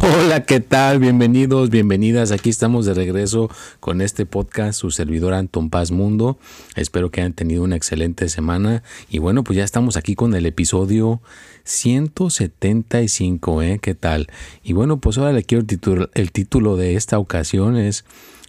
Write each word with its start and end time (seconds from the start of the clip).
Hola, 0.00 0.44
¿qué 0.44 0.60
tal? 0.60 0.98
Bienvenidos, 0.98 1.68
bienvenidas. 1.68 2.32
Aquí 2.32 2.48
estamos 2.50 2.86
de 2.86 2.94
regreso 2.94 3.50
con 3.78 4.00
este 4.00 4.24
podcast, 4.26 4.80
su 4.80 4.90
servidor 4.90 5.34
Anton 5.34 5.68
Paz 5.68 5.90
Mundo. 5.90 6.38
Espero 6.76 7.10
que 7.10 7.20
hayan 7.20 7.34
tenido 7.34 7.62
una 7.62 7.76
excelente 7.76 8.28
semana. 8.28 8.82
Y 9.10 9.18
bueno, 9.18 9.44
pues 9.44 9.58
ya 9.58 9.64
estamos 9.64 9.96
aquí 9.96 10.14
con 10.14 10.34
el 10.34 10.46
episodio 10.46 11.20
175, 11.64 13.62
¿eh? 13.62 13.78
¿Qué 13.80 13.94
tal? 13.94 14.28
Y 14.64 14.72
bueno, 14.72 14.98
pues 14.98 15.18
ahora 15.18 15.32
le 15.32 15.44
quiero 15.44 15.64
titular, 15.64 16.10
el 16.14 16.32
título 16.32 16.76
de 16.76 16.96
esta 16.96 17.18
ocasión 17.18 17.76
es 17.76 18.04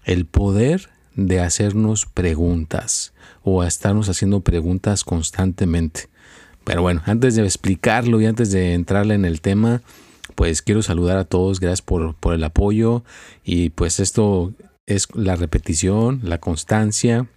El 0.06 0.26
poder 0.26 0.90
de 1.16 1.42
hacernos 1.42 2.06
preguntas 2.06 3.14
o 3.44 3.62
a 3.62 3.68
estarnos 3.68 4.10
haciendo 4.10 4.40
preguntas 4.40 5.04
constantemente. 5.04 6.10
Pero 6.64 6.82
bueno, 6.82 7.02
antes 7.06 7.36
de 7.36 7.44
explicarlo 7.44 8.22
y 8.22 8.26
antes 8.26 8.52
de 8.52 8.74
entrarle 8.74 9.16
en 9.16 9.26
el 9.26 9.42
tema, 9.42 9.82
pues 10.36 10.62
quiero 10.62 10.82
saludar 10.82 11.18
a 11.18 11.26
todos, 11.26 11.60
gracias 11.60 11.82
por, 11.82 12.16
el 12.34 12.44
apoyo 12.44 13.04
y 13.44 13.70
pues 13.70 14.00
esto 14.00 14.54
es 14.86 15.08
la 15.14 15.36
repetición, 15.36 16.22
la 16.24 16.40
constancia. 16.40 17.28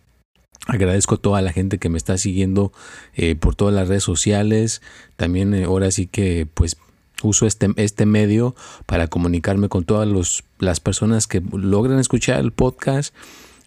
Agradezco 0.67 1.17
a 1.17 1.19
toda 1.19 1.43
la 1.43 1.53
gente 1.53 1.79
que 1.79 1.89
me 1.89 1.99
está 1.99 2.19
siguiendo 2.19 2.73
eh, 3.15 3.37
por 3.37 3.55
todas 3.55 3.75
las 3.75 3.89
redes 3.89 4.03
sociales. 4.03 4.83
También 5.17 5.55
eh, 5.55 5.65
ahora 5.65 5.91
sí 5.91 6.07
que 6.07 6.49
pues 6.53 6.77
uso 7.23 7.47
este, 7.47 7.69
este 7.77 8.07
medio 8.07 8.55
para 8.87 9.07
comunicarme 9.07 9.69
con 9.69 9.85
todas 9.85 10.09
los, 10.09 10.45
las 10.59 10.81
personas 10.81 11.27
que 11.27 11.43
logran 11.53 11.99
escuchar 11.99 12.41
el 12.41 12.53
podcast 12.53 13.15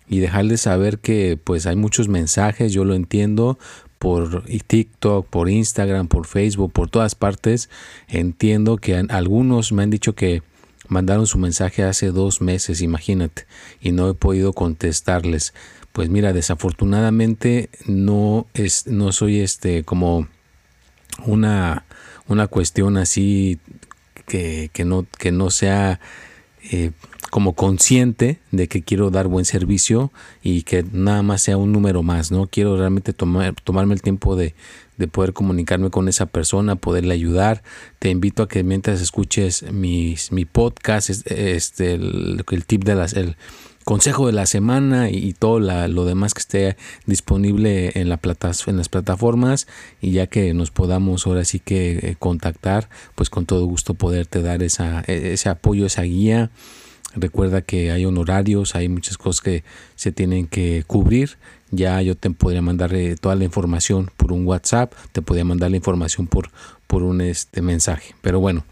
y 0.09 0.19
dejarles 0.19 0.61
saber 0.61 0.99
que 0.99 1.37
pues 1.41 1.67
hay 1.67 1.75
muchos 1.75 2.07
mensajes, 2.07 2.73
yo 2.73 2.83
lo 2.83 2.95
entiendo, 2.95 3.59
por 3.99 4.45
TikTok, 4.45 5.27
por 5.27 5.49
Instagram, 5.49 6.07
por 6.07 6.25
Facebook, 6.25 6.71
por 6.71 6.89
todas 6.89 7.15
partes. 7.15 7.69
Entiendo 8.07 8.77
que 8.77 8.95
algunos 9.09 9.71
me 9.71 9.83
han 9.83 9.89
dicho 9.89 10.15
que 10.15 10.41
mandaron 10.87 11.27
su 11.27 11.37
mensaje 11.37 11.83
hace 11.83 12.07
dos 12.07 12.41
meses, 12.41 12.81
imagínate, 12.81 13.45
y 13.79 13.91
no 13.91 14.09
he 14.09 14.13
podido 14.13 14.53
contestarles. 14.53 15.53
Pues 15.91 16.09
mira, 16.09 16.33
desafortunadamente 16.33 17.69
no 17.85 18.47
es, 18.53 18.87
no 18.87 19.11
soy 19.11 19.41
este 19.41 19.83
como 19.83 20.27
una, 21.25 21.85
una 22.27 22.47
cuestión 22.47 22.97
así 22.97 23.59
que, 24.27 24.69
que, 24.71 24.85
no, 24.85 25.05
que 25.17 25.31
no 25.31 25.49
sea 25.49 25.99
eh, 26.71 26.91
como 27.29 27.53
consciente 27.53 28.39
de 28.51 28.67
que 28.67 28.81
quiero 28.81 29.11
dar 29.11 29.27
buen 29.27 29.45
servicio 29.45 30.11
y 30.41 30.63
que 30.63 30.83
nada 30.91 31.21
más 31.21 31.41
sea 31.41 31.57
un 31.57 31.71
número 31.71 32.03
más, 32.03 32.31
¿no? 32.31 32.47
Quiero 32.47 32.77
realmente 32.77 33.13
tomar, 33.13 33.55
tomarme 33.63 33.93
el 33.93 34.01
tiempo 34.01 34.35
de, 34.35 34.55
poder 35.11 35.31
comunicarme 35.31 35.89
con 35.89 36.09
esa 36.09 36.25
persona, 36.25 36.75
poderle 36.75 37.13
ayudar. 37.13 37.63
Te 37.99 38.09
invito 38.09 38.43
a 38.43 38.47
que 38.49 38.63
mientras 38.63 38.99
escuches 38.99 39.71
mis, 39.71 40.31
mi 40.31 40.45
podcast, 40.45 41.09
este, 41.09 41.93
el, 41.93 42.43
tip 42.67 42.83
de 42.83 42.95
las, 42.95 43.13
el 43.13 43.37
consejo 43.85 44.27
de 44.27 44.33
la 44.33 44.45
semana 44.45 45.09
y, 45.09 45.33
todo 45.33 45.59
lo 45.59 46.05
demás 46.05 46.33
que 46.33 46.41
esté 46.41 46.77
disponible 47.05 47.91
en, 47.95 48.09
la 48.09 48.19
en 48.21 48.77
las 48.77 48.89
plataformas 48.89 49.67
y 50.01 50.11
ya 50.11 50.27
que 50.27 50.53
nos 50.53 50.69
podamos 50.69 51.25
ahora 51.25 51.45
sí 51.45 51.59
que 51.59 51.91
eh, 51.93 52.15
contactar, 52.19 52.89
pues 53.15 53.29
con 53.29 53.45
todo 53.45 53.65
gusto 53.65 53.93
poderte 53.93 54.41
dar 54.41 54.63
esa, 54.63 55.03
e, 55.07 55.33
ese 55.33 55.49
apoyo, 55.49 55.85
esa 55.85 56.03
guía 56.03 56.51
Recuerda 57.19 57.61
que 57.61 57.91
hay 57.91 58.05
honorarios, 58.05 58.75
hay 58.75 58.89
muchas 58.89 59.17
cosas 59.17 59.41
que 59.41 59.63
se 59.95 60.11
tienen 60.11 60.47
que 60.47 60.83
cubrir. 60.87 61.37
Ya 61.71 62.01
yo 62.01 62.15
te 62.15 62.29
podría 62.31 62.61
mandar 62.61 62.91
toda 63.19 63.35
la 63.35 63.43
información 63.43 64.09
por 64.17 64.31
un 64.31 64.45
WhatsApp, 64.45 64.93
te 65.11 65.21
podría 65.21 65.45
mandar 65.45 65.69
la 65.71 65.77
información 65.77 66.27
por, 66.27 66.49
por 66.87 67.03
un 67.03 67.21
este, 67.21 67.61
mensaje. 67.61 68.15
Pero 68.21 68.39
bueno, 68.39 68.63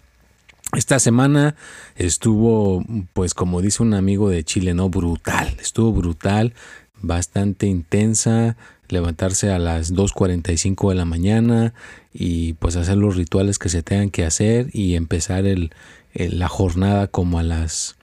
esta 0.76 1.00
semana 1.00 1.56
estuvo, 1.96 2.84
pues 3.14 3.34
como 3.34 3.62
dice 3.62 3.84
un 3.84 3.94
amigo 3.94 4.30
de 4.30 4.44
Chile, 4.44 4.74
no 4.74 4.90
brutal, 4.90 5.56
estuvo 5.62 5.94
brutal, 5.94 6.54
bastante 7.02 7.68
intensa, 7.68 8.58
levantarse 8.90 9.52
a 9.52 9.60
las 9.60 9.94
2.45 9.94 10.90
de 10.90 10.96
la 10.96 11.06
mañana 11.06 11.74
y 12.14 12.54
pues 12.54 12.76
hacer 12.76 12.98
los 12.98 13.16
rituales 13.16 13.60
que 13.60 13.70
se 13.70 13.84
tengan 13.84 14.10
que 14.10 14.26
hacer 14.26 14.70
y 14.74 14.96
empezar 14.96 15.46
el, 15.46 15.72
la 16.14 16.48
jornada 16.48 17.08
como 17.08 17.40
a 17.40 17.44
las 17.44 17.97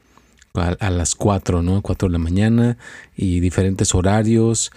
a, 0.54 0.90
las 0.90 1.14
4, 1.14 1.62
¿no? 1.62 1.82
4 1.82 2.08
de 2.08 2.12
la 2.12 2.18
mañana 2.18 2.78
y 3.16 3.40
diferentes 3.40 3.94
horarios. 3.94 4.70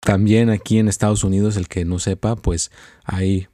También 0.00 0.50
aquí 0.50 0.78
en 0.78 0.88
Estados 0.88 1.24
Unidos, 1.24 1.56
el 1.56 1.68
que 1.68 1.84
no 1.84 1.98
sepa, 1.98 2.36
pues 2.36 2.70
hay, 3.04 3.48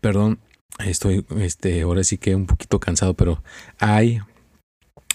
perdón, 0.00 0.40
estoy, 0.84 1.24
este, 1.38 1.82
ahora 1.82 2.04
sí 2.04 2.18
que 2.18 2.34
un 2.34 2.46
poquito 2.46 2.80
cansado, 2.80 3.14
pero 3.14 3.42
hay 3.78 4.20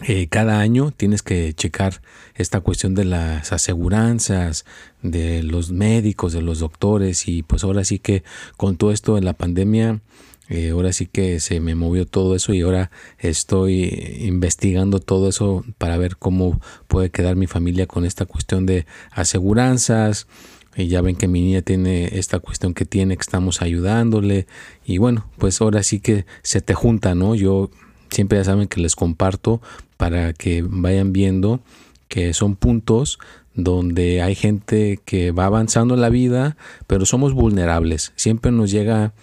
eh, 0.01 0.27
cada 0.27 0.59
año 0.59 0.91
tienes 0.91 1.21
que 1.21 1.53
checar 1.53 2.01
esta 2.33 2.61
cuestión 2.61 2.95
de 2.95 3.05
las 3.05 3.53
aseguranzas, 3.53 4.65
de 5.01 5.43
los 5.43 5.71
médicos, 5.71 6.33
de 6.33 6.41
los 6.41 6.59
doctores 6.59 7.27
y 7.27 7.43
pues 7.43 7.63
ahora 7.63 7.85
sí 7.85 7.99
que 7.99 8.23
con 8.57 8.75
todo 8.75 8.91
esto 8.91 9.15
de 9.15 9.21
la 9.21 9.33
pandemia 9.33 10.01
eh, 10.49 10.69
ahora 10.71 10.91
sí 10.91 11.07
que 11.07 11.39
se 11.39 11.59
me 11.59 11.73
movió 11.73 12.05
todo 12.05 12.35
eso 12.35 12.53
y 12.53 12.61
ahora 12.61 12.91
estoy 13.17 13.83
investigando 14.19 14.99
todo 14.99 15.29
eso 15.29 15.63
para 15.77 15.97
ver 15.97 16.17
cómo 16.17 16.59
puede 16.87 17.09
quedar 17.09 17.35
mi 17.35 17.47
familia 17.47 17.87
con 17.87 18.05
esta 18.05 18.25
cuestión 18.25 18.65
de 18.65 18.85
aseguranzas. 19.11 20.27
Y 20.75 20.87
ya 20.87 21.01
ven 21.01 21.15
que 21.15 21.27
mi 21.27 21.41
niña 21.41 21.61
tiene 21.61 22.17
esta 22.17 22.39
cuestión 22.39 22.73
que 22.73 22.85
tiene, 22.85 23.15
que 23.15 23.21
estamos 23.21 23.61
ayudándole. 23.61 24.47
Y 24.85 24.97
bueno, 24.97 25.27
pues 25.37 25.61
ahora 25.61 25.83
sí 25.83 25.99
que 25.99 26.25
se 26.41 26.61
te 26.61 26.73
junta, 26.73 27.13
¿no? 27.13 27.35
Yo 27.35 27.69
siempre 28.09 28.39
ya 28.39 28.43
saben 28.43 28.67
que 28.67 28.81
les 28.81 28.95
comparto 28.95 29.61
para 29.97 30.33
que 30.33 30.63
vayan 30.67 31.13
viendo 31.13 31.61
que 32.07 32.33
son 32.33 32.55
puntos 32.55 33.19
donde 33.55 34.21
hay 34.21 34.35
gente 34.35 34.99
que 35.05 35.31
va 35.31 35.45
avanzando 35.45 35.93
en 35.93 36.01
la 36.01 36.09
vida, 36.09 36.57
pero 36.87 37.05
somos 37.05 37.33
vulnerables. 37.33 38.11
Siempre 38.15 38.51
nos 38.51 38.71
llega 38.71 39.13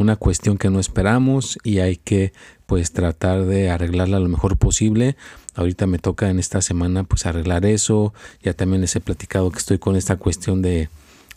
una 0.00 0.16
cuestión 0.16 0.58
que 0.58 0.70
no 0.70 0.80
esperamos 0.80 1.58
y 1.62 1.78
hay 1.78 1.96
que 1.96 2.32
pues 2.66 2.92
tratar 2.92 3.44
de 3.44 3.70
arreglarla 3.70 4.18
lo 4.18 4.28
mejor 4.28 4.56
posible. 4.56 5.16
Ahorita 5.54 5.86
me 5.86 5.98
toca 5.98 6.30
en 6.30 6.38
esta 6.38 6.62
semana 6.62 7.04
pues 7.04 7.26
arreglar 7.26 7.66
eso. 7.66 8.14
Ya 8.42 8.54
también 8.54 8.80
les 8.80 8.96
he 8.96 9.00
platicado 9.00 9.50
que 9.50 9.58
estoy 9.58 9.78
con 9.78 9.96
esta 9.96 10.16
cuestión 10.16 10.62
de, 10.62 10.88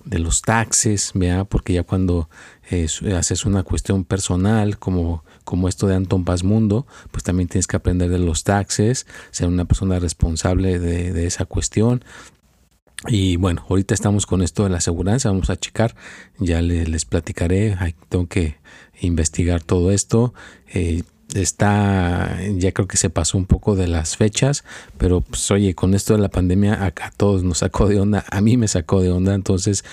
de 0.05 0.19
los 0.19 0.41
taxes, 0.41 1.11
¿vea? 1.13 1.43
porque 1.43 1.73
ya 1.73 1.83
cuando 1.83 2.29
eh, 2.71 2.87
haces 3.17 3.45
una 3.45 3.63
cuestión 3.63 4.05
personal 4.05 4.77
como, 4.77 5.23
como 5.43 5.67
esto 5.67 5.87
de 5.87 5.95
Anton 5.95 6.23
Paz 6.23 6.43
Mundo, 6.43 6.87
pues 7.11 7.23
también 7.23 7.49
tienes 7.49 7.67
que 7.67 7.75
aprender 7.75 8.09
de 8.09 8.19
los 8.19 8.43
taxes, 8.43 9.07
ser 9.31 9.47
una 9.47 9.65
persona 9.65 9.99
responsable 9.99 10.79
de 10.79 11.25
esa 11.25 11.45
cuestión. 11.45 12.03
Y 13.07 13.35
bueno, 13.35 13.65
ahorita 13.69 13.93
estamos 13.93 14.25
con 14.25 14.41
esto 14.41 14.63
de 14.63 14.69
la 14.69 14.77
aseguranza, 14.77 15.29
vamos 15.29 15.49
a 15.49 15.57
checar, 15.57 15.95
ya 16.39 16.61
les, 16.61 17.05
platicaré, 17.05 17.77
tengo 18.09 18.27
que 18.27 18.57
investigar 19.01 19.61
todo 19.61 19.91
esto. 19.91 20.33
Eh, 20.73 21.03
está, 21.33 22.39
ya 22.55 22.71
creo 22.71 22.87
que 22.87 22.97
se 22.97 23.09
pasó 23.09 23.37
un 23.37 23.45
poco 23.45 23.75
de 23.75 23.87
las 23.87 24.15
fechas, 24.15 24.63
pero 24.97 25.21
pues 25.21 25.49
oye, 25.51 25.73
con 25.75 25.93
esto 25.93 26.13
de 26.13 26.19
la 26.19 26.29
pandemia 26.29 26.85
acá 26.85 27.11
todos 27.15 27.43
nos 27.43 27.59
sacó 27.59 27.87
de 27.87 27.99
onda, 27.99 28.23
a 28.29 28.41
mí 28.41 28.57
me 28.57 28.67
sacó 28.67 29.01
de 29.01 29.11
onda, 29.11 29.33
entonces 29.33 29.83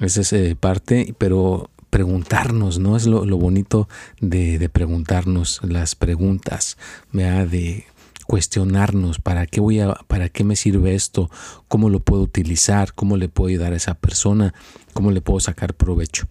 Esa 0.00 0.20
es 0.20 0.32
eh, 0.32 0.56
parte, 0.58 1.14
pero 1.18 1.70
preguntarnos, 1.90 2.78
¿no? 2.78 2.96
Es 2.96 3.06
lo, 3.06 3.24
bonito 3.38 3.88
de, 4.20 4.68
preguntarnos 4.68 5.60
las 5.62 5.94
preguntas, 5.94 6.76
de 7.12 7.86
cuestionarnos 8.26 9.20
para 9.20 9.46
qué 9.46 9.60
voy 9.60 9.80
a, 9.80 9.94
para 10.06 10.28
qué 10.28 10.44
me 10.44 10.56
sirve 10.56 10.94
esto, 10.94 11.30
cómo 11.68 11.90
lo 11.90 12.00
puedo 12.00 12.22
utilizar, 12.22 12.92
cómo 12.94 13.16
le 13.16 13.28
puedo 13.28 13.48
ayudar 13.48 13.72
a 13.72 13.76
esa 13.76 13.94
persona, 13.94 14.54
cómo 14.92 15.10
le 15.10 15.20
puedo 15.20 15.40
sacar 15.40 15.74
provecho. 15.74 16.26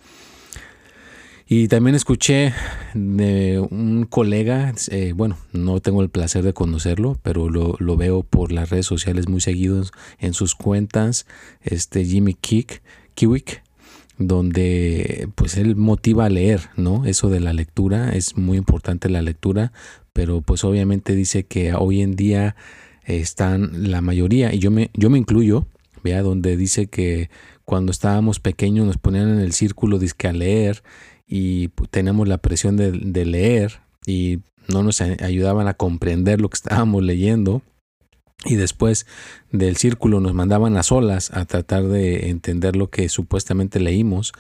Y 1.48 1.68
también 1.68 1.96
escuché 1.96 2.54
de 2.96 3.60
un 3.60 4.08
colega, 4.10 4.74
eh, 4.90 5.14
bueno, 5.16 5.38
no 5.54 5.80
tengo 5.80 6.02
el 6.02 6.10
placer 6.10 6.44
de 6.44 6.54
conocerlo, 6.54 7.20
pero 7.22 7.50
lo, 7.50 7.76
lo, 7.78 7.98
veo 7.98 8.24
por 8.24 8.52
las 8.52 8.72
redes 8.72 8.88
sociales 8.88 9.30
muy 9.30 9.42
seguidos 9.42 9.92
en 10.18 10.34
sus 10.34 10.56
cuentas, 10.56 11.28
este 11.62 12.04
Jimmy 12.04 12.34
Kick, 12.34 12.82
Kiwick, 13.14 13.62
donde 14.18 15.30
pues 15.36 15.58
él 15.58 15.76
motiva 15.76 16.26
a 16.26 16.30
leer, 16.30 16.70
¿no? 16.78 17.06
Eso 17.06 17.30
de 17.30 17.40
la 17.40 17.54
lectura, 17.54 18.10
es 18.16 18.38
muy 18.38 18.58
importante 18.58 19.10
la 19.10 19.22
lectura, 19.22 19.72
pero 20.16 20.40
pues 20.40 20.64
obviamente 20.64 21.14
dice 21.14 21.44
que 21.44 21.74
hoy 21.74 22.02
en 22.02 22.16
día 22.16 22.56
están 23.04 23.92
la 23.92 24.00
mayoría, 24.00 24.56
y 24.56 24.60
yo 24.60 24.72
me, 24.72 24.90
yo 24.94 25.10
me 25.10 25.18
incluyo, 25.18 25.68
vea, 26.06 26.22
donde 26.22 26.56
dice 26.56 26.88
que 26.88 27.30
cuando 27.66 27.92
estábamos 27.92 28.40
pequeños 28.40 28.86
nos 28.86 28.98
ponían 28.98 29.28
en 29.28 29.40
el 29.40 29.52
círculo 29.52 30.00
disque 30.00 30.30
a 30.30 30.32
leer 30.32 30.84
y 31.28 31.68
tenemos 31.90 32.30
la 32.30 32.38
presión 32.38 32.78
de, 32.78 33.26
leer 33.26 33.82
y 34.08 34.40
no 34.70 34.84
nos 34.84 35.02
ayudaban 35.02 35.68
a 35.68 35.74
comprender 35.74 36.40
lo 36.40 36.48
que 36.48 36.56
estábamos 36.56 37.04
leyendo. 37.04 37.62
Y 38.46 38.56
después 38.56 39.08
del 39.52 39.76
círculo 39.76 40.22
nos 40.22 40.34
mandaban 40.34 40.78
a 40.78 40.84
solas 40.84 41.32
a 41.32 41.44
tratar 41.44 41.84
de 41.88 42.30
entender 42.30 42.78
lo 42.78 42.90
que 42.90 43.10
supuestamente 43.10 43.82
leímos, 43.82 44.32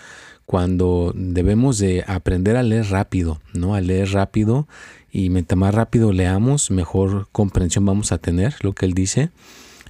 cuando 0.46 1.12
debemos 1.16 1.80
de 1.80 2.04
aprender 2.08 2.56
a 2.56 2.64
leer 2.64 2.86
rápido, 2.92 3.42
¿no? 3.54 3.74
A 3.74 3.82
leer 3.82 4.12
rápido 4.12 4.68
y 5.16 5.30
mientras 5.30 5.58
más 5.58 5.74
rápido 5.74 6.12
leamos, 6.12 6.72
mejor 6.72 7.30
comprensión 7.32 7.86
vamos 7.86 8.12
a 8.12 8.18
tener, 8.18 8.54
lo 8.60 8.74
que 8.74 8.86
él 8.86 8.94
dice, 8.94 9.30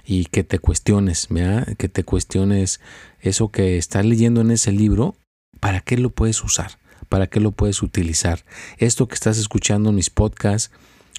y 0.04 0.26
que 0.26 0.44
te 0.44 0.60
cuestiones. 0.60 1.26
Que 1.78 1.88
te 1.88 2.04
cuestiones 2.04 2.78
eso 3.20 3.48
que 3.48 3.76
estás 3.76 4.06
leyendo 4.06 4.40
en 4.40 4.52
ese 4.52 4.70
libro, 4.70 5.16
¿para 5.58 5.80
qué 5.80 5.96
lo 5.96 6.10
puedes 6.10 6.44
usar? 6.44 6.78
¿Para 7.08 7.26
qué 7.26 7.40
lo 7.40 7.50
puedes 7.50 7.82
utilizar? 7.82 8.44
Esto 8.78 9.08
que 9.08 9.16
estás 9.16 9.36
escuchando 9.36 9.88
en 9.88 9.96
mis 9.96 10.10
podcasts, 10.10 10.70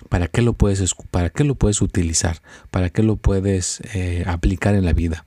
¿para 0.08 0.30
qué 0.30 0.42
lo 0.42 0.54
puedes, 0.54 0.96
para 1.12 1.30
qué 1.30 1.44
lo 1.44 1.56
puedes 1.56 1.82
utilizar? 1.82 2.42
¿Para 2.72 2.90
qué 2.90 3.04
lo 3.04 3.18
puedes 3.18 3.82
eh, 3.94 4.24
aplicar 4.26 4.74
en 4.76 4.86
la 4.86 4.94
vida? 4.94 5.26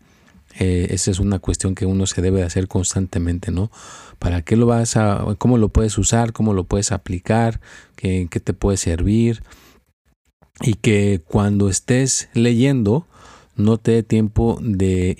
Eh, 0.58 0.88
esa 0.90 1.10
es 1.10 1.20
una 1.20 1.38
cuestión 1.38 1.74
que 1.74 1.86
uno 1.86 2.06
se 2.06 2.22
debe 2.22 2.42
hacer 2.42 2.66
constantemente, 2.68 3.52
¿no? 3.52 3.70
¿Para 4.18 4.42
qué 4.42 4.56
lo 4.56 4.66
vas 4.66 4.96
a, 4.96 5.24
cómo 5.38 5.58
lo 5.58 5.68
puedes 5.68 5.96
usar, 5.96 6.32
cómo 6.32 6.54
lo 6.54 6.64
puedes 6.64 6.92
aplicar, 6.92 7.60
qué, 7.96 8.26
qué 8.30 8.40
te 8.40 8.52
puede 8.52 8.76
servir? 8.76 9.42
Y 10.60 10.74
que 10.74 11.22
cuando 11.24 11.68
estés 11.68 12.28
leyendo, 12.34 13.06
no 13.56 13.78
te 13.78 13.92
dé 13.92 14.02
tiempo 14.02 14.58
de 14.60 15.16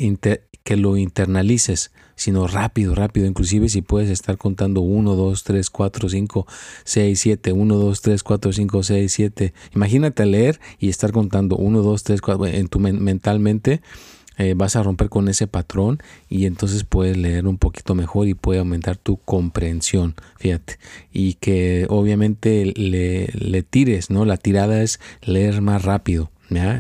que 0.64 0.76
lo 0.76 0.96
internalices, 0.96 1.90
sino 2.16 2.46
rápido, 2.46 2.94
rápido. 2.94 3.26
Inclusive 3.26 3.68
si 3.68 3.82
puedes 3.82 4.10
estar 4.10 4.36
contando 4.36 4.80
1, 4.82 5.14
2, 5.14 5.44
3, 5.44 5.70
4, 5.70 6.08
5, 6.08 6.46
6, 6.84 7.20
7, 7.20 7.52
1, 7.52 7.74
2, 7.76 8.02
3, 8.02 8.22
4, 8.22 8.52
5, 8.52 8.82
6, 8.82 9.12
7. 9.12 9.54
Imagínate 9.74 10.26
leer 10.26 10.60
y 10.78 10.88
estar 10.88 11.12
contando 11.12 11.56
1, 11.56 11.82
2, 11.82 12.02
3, 12.02 12.20
4 12.20 12.46
en 12.46 12.68
tu 12.68 12.78
mentalmente. 12.78 13.80
Eh, 14.40 14.54
vas 14.54 14.74
a 14.74 14.82
romper 14.82 15.10
con 15.10 15.28
ese 15.28 15.46
patrón 15.46 16.02
y 16.30 16.46
entonces 16.46 16.84
puedes 16.84 17.14
leer 17.18 17.46
un 17.46 17.58
poquito 17.58 17.94
mejor 17.94 18.26
y 18.26 18.32
puede 18.32 18.60
aumentar 18.60 18.96
tu 18.96 19.18
comprensión, 19.18 20.14
fíjate. 20.38 20.78
Y 21.12 21.34
que 21.34 21.84
obviamente 21.90 22.72
le, 22.74 23.62
tires, 23.64 24.08
¿no? 24.08 24.24
La 24.24 24.38
tirada 24.38 24.82
es 24.82 24.98
leer 25.20 25.60
más 25.60 25.84
rápido. 25.84 26.30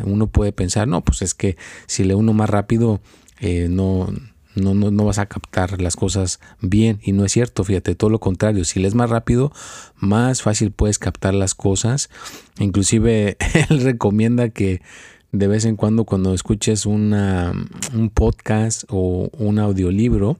Uno 0.04 0.26
puede 0.28 0.52
pensar, 0.52 0.88
no, 0.88 1.02
pues 1.02 1.20
es 1.20 1.34
que 1.34 1.58
si 1.86 2.02
lee 2.02 2.14
uno 2.14 2.32
más 2.32 2.48
rápido, 2.48 3.02
eh, 3.40 3.68
no, 3.68 4.08
no, 4.54 4.72
no, 4.72 5.04
vas 5.04 5.18
a 5.18 5.26
captar 5.26 5.82
las 5.82 5.96
cosas 5.96 6.40
bien 6.62 6.98
y 7.02 7.12
no 7.12 7.26
es 7.26 7.32
cierto, 7.32 7.62
fíjate, 7.62 7.94
todo 7.94 8.08
lo 8.08 8.20
contrario, 8.20 8.64
si 8.64 8.80
lees 8.80 8.94
más 8.94 9.10
rápido, 9.10 9.52
más 9.96 10.40
fácil 10.40 10.72
puedes 10.72 10.98
captar 10.98 11.34
las 11.34 11.54
cosas. 11.54 12.08
Inclusive 12.58 13.36
él 13.68 13.82
recomienda 13.82 14.48
que 14.48 14.80
de 15.32 15.46
vez 15.46 15.64
en 15.64 15.76
cuando 15.76 16.04
cuando 16.04 16.34
escuches 16.34 16.86
una, 16.86 17.52
un 17.94 18.10
podcast 18.10 18.84
o 18.88 19.30
un 19.38 19.58
audiolibro, 19.58 20.38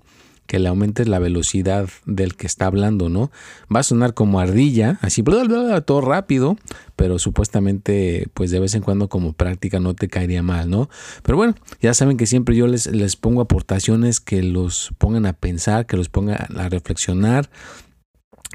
que 0.51 0.59
le 0.59 0.69
aumentes 0.69 1.07
la 1.07 1.21
velocidad 1.21 1.89
del 2.07 2.35
que 2.35 2.49
está 2.49 2.67
hablando, 2.67 3.09
¿no? 3.09 3.31
Va 3.73 3.81
a 3.81 3.85
sonar 3.85 4.15
como 4.15 4.41
ardilla, 4.41 4.99
así, 5.01 5.23
todo 5.23 6.01
rápido, 6.01 6.57
pero 6.97 7.21
supuestamente, 7.21 8.27
pues 8.35 8.51
de 8.51 8.59
vez 8.59 8.75
en 8.75 8.83
cuando 8.83 9.09
como 9.09 9.33
práctica 9.33 9.79
no 9.79 9.95
te 9.95 10.09
caería 10.09 10.43
mal, 10.43 10.69
¿no? 10.69 10.91
Pero 11.23 11.37
bueno, 11.37 11.55
ya 11.81 11.95
saben 11.95 12.17
que 12.17 12.27
siempre 12.27 12.57
yo 12.57 12.67
les, 12.67 12.89
les 12.89 13.15
pongo 13.15 13.43
aportaciones 13.43 14.19
que 14.19 14.43
los 14.43 14.93
pongan 14.99 15.25
a 15.25 15.35
pensar, 15.35 15.87
que 15.87 15.97
los 15.97 16.09
pongan 16.09 16.39
a 16.59 16.69
reflexionar, 16.69 17.49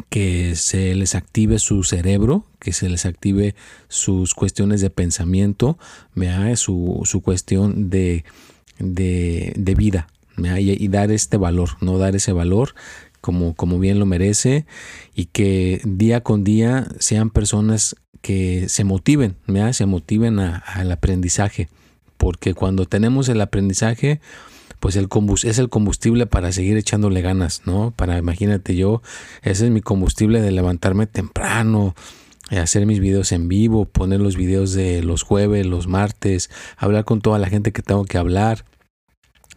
que 0.10 0.56
se 0.56 0.94
les 0.96 1.16
active 1.16 1.60
su 1.60 1.84
cerebro, 1.84 2.46
que 2.60 2.74
se 2.74 2.90
les 2.90 3.06
active 3.06 3.56
sus 3.88 4.34
cuestiones 4.34 4.82
de 4.82 4.90
pensamiento, 4.90 5.78
su, 6.56 7.02
su 7.06 7.22
cuestión 7.22 7.90
de, 7.90 8.26
de, 8.80 9.54
de 9.56 9.76
vida, 9.76 10.08
y, 10.38 10.88
dar 10.90 11.12
este 11.12 11.38
valor, 11.38 11.70
no 11.82 11.98
dar 11.98 12.16
ese 12.16 12.34
valor 12.34 12.76
como, 13.22 13.56
como 13.56 13.80
bien 13.80 14.00
lo 14.00 14.06
merece 14.06 14.66
y 15.16 15.26
que 15.26 15.82
día 15.86 16.22
con 16.22 16.44
día 16.44 16.88
sean 17.00 17.30
personas 17.30 17.96
que 18.22 18.68
se 18.70 18.84
motiven, 18.84 19.38
se 19.72 19.86
motiven 19.86 20.40
al 20.40 20.92
aprendizaje, 20.92 21.70
porque 22.18 22.54
cuando 22.54 22.86
tenemos 22.86 23.30
el 23.30 23.40
aprendizaje, 23.40 24.20
pues 24.86 24.98
el 24.98 25.10
es 25.46 25.58
el 25.58 25.70
combustible 25.70 26.28
para 26.28 26.52
seguir 26.52 26.78
echándole 26.78 27.24
ganas, 27.24 27.64
¿no? 27.66 27.90
Para, 27.90 28.20
imagínate 28.20 28.76
yo, 28.76 29.02
ese 29.42 29.66
es 29.66 29.72
mi 29.72 29.82
combustible 29.82 30.42
de 30.42 30.52
levantarme 30.52 31.08
temprano, 31.08 31.96
hacer 32.52 32.86
mis 32.86 33.00
videos 33.00 33.32
en 33.32 33.48
vivo, 33.48 33.86
poner 33.86 34.20
los 34.20 34.36
videos 34.36 34.74
de 34.74 35.02
los 35.02 35.24
jueves, 35.24 35.66
los 35.66 35.88
martes, 35.88 36.52
hablar 36.78 37.04
con 37.04 37.20
toda 37.22 37.40
la 37.40 37.48
gente 37.48 37.72
que 37.72 37.82
tengo 37.82 38.06
que 38.06 38.20
hablar, 38.20 38.64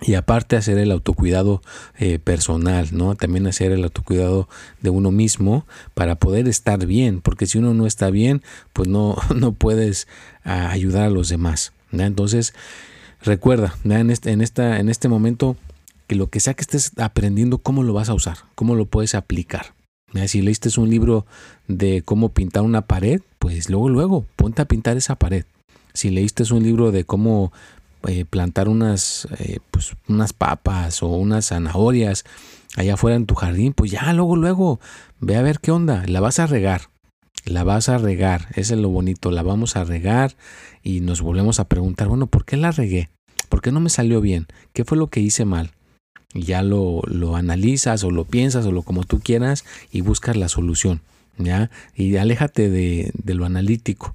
y 0.00 0.14
aparte 0.14 0.56
hacer 0.56 0.78
el 0.78 0.90
autocuidado 0.92 1.60
eh, 1.98 2.19
personal, 2.19 2.88
¿no? 2.92 3.14
También 3.14 3.46
hacer 3.46 3.70
el 3.72 3.84
autocuidado 3.84 4.48
de 4.81 4.88
uno 4.88 5.10
mismo 5.10 5.67
para 5.93 6.14
poder 6.14 6.48
estar 6.48 6.86
bien, 6.86 7.20
porque 7.20 7.44
si 7.44 7.58
uno 7.58 7.74
no 7.74 7.86
está 7.86 8.08
bien, 8.08 8.41
pues 8.72 8.88
no, 8.88 9.19
no 9.36 9.53
puedes 9.53 10.08
ah, 10.43 10.70
ayudar 10.70 11.03
a 11.03 11.10
los 11.10 11.29
demás. 11.29 11.74
Entonces, 11.93 12.55
recuerda, 13.22 13.75
En, 13.84 14.10
este, 14.10 14.31
en, 14.31 14.41
esta, 14.41 14.79
en 14.79 14.89
este 14.89 15.08
momento, 15.08 15.56
que 16.06 16.17
lo 16.17 16.29
que 16.29 16.41
sea 16.41 16.55
que 16.55 16.63
estés 16.63 16.93
aprendiendo, 16.98 17.58
cómo 17.58 17.82
lo 17.82 17.93
vas 17.93 18.08
a 18.08 18.15
usar, 18.15 18.39
cómo 18.55 18.75
lo 18.75 18.87
puedes 18.87 19.15
aplicar. 19.15 19.75
Si 20.27 20.41
leíste 20.41 20.69
un 20.81 20.89
libro 20.89 21.27
de 21.67 22.03
cómo 22.03 22.31
pintar 22.31 22.63
una 22.63 22.82
pared, 22.82 23.20
pues 23.39 23.69
luego, 23.69 23.91
luego, 23.91 24.25
ponte 24.37 24.63
a 24.63 24.65
pintar 24.65 24.96
esa 24.96 25.17
pared. 25.17 25.44
Si 25.93 26.10
leíste 26.10 26.44
un 26.53 26.63
libro 26.63 26.93
de 26.93 27.05
cómo 27.05 27.53
eh, 28.06 28.25
plantar 28.25 28.69
unas, 28.69 29.29
eh, 29.39 29.58
pues, 29.70 29.94
unas 30.08 30.32
papas 30.32 31.03
o 31.03 31.08
unas 31.08 31.48
zanahorias 31.48 32.25
allá 32.77 32.94
afuera 32.94 33.17
en 33.17 33.27
tu 33.27 33.34
jardín, 33.34 33.75
pues 33.75 33.91
ya 33.91 34.13
luego, 34.13 34.37
luego, 34.37 34.81
ve 35.20 35.37
a 35.37 35.43
ver 35.43 35.60
qué 35.60 35.72
onda, 35.72 36.05
la 36.06 36.20
vas 36.20 36.39
a 36.39 36.46
regar, 36.46 36.89
la 37.44 37.64
vas 37.64 37.88
a 37.88 37.98
regar, 37.98 38.48
ese 38.54 38.74
es 38.74 38.80
lo 38.80 38.88
bonito, 38.88 39.30
la 39.30 39.42
vamos 39.42 39.76
a 39.76 39.84
regar 39.84 40.34
y 40.82 41.00
nos 41.00 41.20
volvemos 41.20 41.60
a 41.60 41.68
preguntar, 41.68 42.08
bueno, 42.08 42.26
¿por 42.26 42.44
qué 42.44 42.56
la 42.56 42.70
regué? 42.70 43.08
¿Por 43.48 43.62
qué 43.62 43.72
no 43.72 43.80
me 43.80 43.90
salió 43.90 44.20
bien? 44.20 44.46
¿Qué 44.72 44.84
fue 44.84 44.98
lo 44.98 45.08
que 45.08 45.20
hice 45.20 45.44
mal? 45.44 45.70
Y 46.34 46.42
ya 46.42 46.62
lo, 46.62 47.02
lo 47.06 47.36
analizas 47.36 48.04
o 48.04 48.10
lo 48.10 48.24
piensas 48.24 48.66
o 48.66 48.72
lo 48.72 48.82
como 48.82 49.04
tú 49.04 49.20
quieras 49.20 49.64
y 49.90 50.02
buscas 50.02 50.36
la 50.36 50.48
solución, 50.48 51.00
¿ya? 51.38 51.70
Y 51.94 52.16
aléjate 52.16 52.68
de, 52.68 53.12
de 53.14 53.34
lo 53.34 53.46
analítico, 53.46 54.14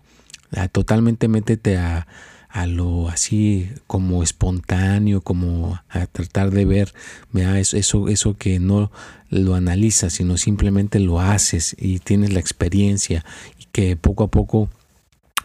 totalmente 0.71 1.27
métete 1.27 1.77
a, 1.77 2.07
a 2.53 2.67
lo 2.67 3.09
así 3.09 3.71
como 3.87 4.21
espontáneo, 4.21 5.21
como 5.21 5.79
a 5.89 6.05
tratar 6.05 6.51
de 6.51 6.65
ver 6.65 6.93
eso, 7.33 7.75
eso, 7.77 8.07
eso 8.09 8.37
que 8.37 8.59
no 8.59 8.91
lo 9.29 9.55
analizas, 9.55 10.13
sino 10.13 10.37
simplemente 10.37 10.99
lo 10.99 11.19
haces 11.19 11.75
y 11.79 11.97
tienes 11.97 12.31
la 12.31 12.39
experiencia 12.39 13.25
y 13.57 13.65
que 13.71 13.95
poco 13.95 14.25
a 14.25 14.27
poco 14.29 14.69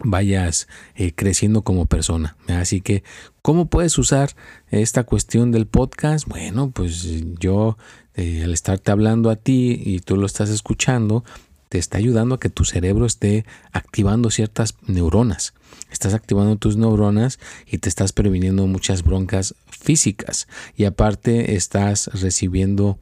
vayas 0.03 0.67
eh, 0.93 1.11
creciendo 1.11 1.63
como 1.63 1.87
persona. 1.87 2.37
Así 2.47 2.79
que, 2.79 3.03
¿cómo 3.41 3.65
puedes 3.65 3.97
usar 3.97 4.35
esta 4.69 5.03
cuestión 5.03 5.51
del 5.51 5.65
podcast? 5.65 6.27
Bueno, 6.27 6.69
pues 6.69 7.07
yo, 7.39 7.79
eh, 8.13 8.43
al 8.43 8.53
estarte 8.53 8.91
hablando 8.91 9.31
a 9.31 9.35
ti 9.35 9.81
y 9.83 9.99
tú 10.01 10.15
lo 10.15 10.27
estás 10.27 10.51
escuchando, 10.51 11.23
te 11.69 11.77
está 11.77 11.99
ayudando 11.99 12.35
a 12.35 12.39
que 12.39 12.49
tu 12.49 12.65
cerebro 12.65 13.05
esté 13.05 13.45
activando 13.71 14.31
ciertas 14.31 14.75
neuronas. 14.87 15.53
Estás 15.91 16.13
activando 16.13 16.55
tus 16.55 16.77
neuronas 16.77 17.39
y 17.67 17.77
te 17.77 17.89
estás 17.89 18.11
previniendo 18.11 18.65
muchas 18.67 19.03
broncas 19.03 19.55
físicas. 19.67 20.47
Y 20.75 20.85
aparte 20.85 21.55
estás 21.55 22.07
recibiendo, 22.07 22.97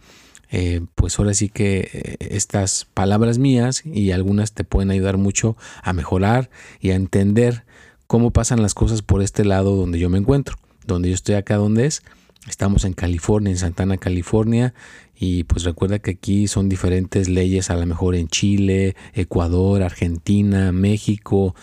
eh, 0.51 0.81
pues 0.95 1.17
ahora 1.17 1.33
sí 1.33 1.49
que 1.49 1.89
eh, 1.91 2.17
estas 2.19 2.85
palabras 2.93 3.37
mías 3.37 3.83
y 3.85 4.11
algunas 4.11 4.51
te 4.51 4.65
pueden 4.65 4.91
ayudar 4.91 5.17
mucho 5.17 5.55
a 5.81 5.93
mejorar 5.93 6.49
y 6.81 6.91
a 6.91 6.95
entender 6.95 7.63
cómo 8.05 8.31
pasan 8.31 8.61
las 8.61 8.73
cosas 8.73 9.01
por 9.01 9.21
este 9.21 9.45
lado 9.45 9.75
donde 9.75 9.99
yo 9.99 10.09
me 10.09 10.17
encuentro. 10.17 10.57
Donde 10.85 11.09
yo 11.09 11.15
estoy 11.15 11.35
acá, 11.35 11.55
donde 11.55 11.85
es. 11.85 12.03
Estamos 12.47 12.85
en 12.85 12.93
California, 12.93 13.51
en 13.51 13.57
Santana, 13.57 13.97
California, 13.97 14.73
y 15.15 15.43
pues 15.43 15.63
recuerda 15.63 15.99
que 15.99 16.11
aquí 16.11 16.47
son 16.47 16.69
diferentes 16.69 17.27
leyes, 17.27 17.69
a 17.69 17.75
lo 17.75 17.85
mejor 17.85 18.15
en 18.15 18.27
Chile, 18.29 18.95
Ecuador, 19.13 19.83
Argentina, 19.83 20.71
México, 20.71 21.55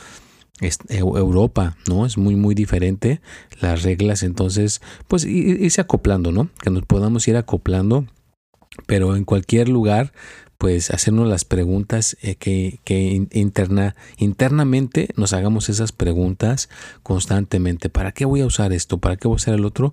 Europa, 0.61 1.77
¿no? 1.89 2.07
Es 2.07 2.17
muy, 2.17 2.37
muy 2.37 2.55
diferente 2.55 3.21
las 3.61 3.83
reglas, 3.83 4.23
entonces, 4.23 4.83
pues 5.09 5.25
irse 5.25 5.81
acoplando, 5.81 6.33
¿no? 6.33 6.51
Que 6.63 6.71
nos 6.71 6.85
podamos 6.85 7.27
ir 7.29 7.37
acoplando, 7.37 8.07
pero 8.87 9.17
en 9.17 9.25
cualquier 9.25 9.69
lugar, 9.69 10.13
pues 10.59 10.91
hacernos 10.91 11.29
las 11.29 11.45
preguntas 11.45 12.17
eh, 12.23 12.37
que, 12.37 12.81
que 12.85 13.27
interna, 13.33 13.97
internamente 14.19 15.09
nos 15.17 15.33
hagamos 15.33 15.69
esas 15.69 15.93
preguntas 15.93 16.69
constantemente. 17.03 17.89
¿Para 17.89 18.13
qué 18.13 18.25
voy 18.25 18.41
a 18.41 18.47
usar 18.47 18.73
esto? 18.73 18.99
¿Para 18.99 19.17
qué 19.17 19.29
voy 19.29 19.35
a 19.35 19.37
usar 19.37 19.55
el 19.55 19.65
otro? 19.65 19.93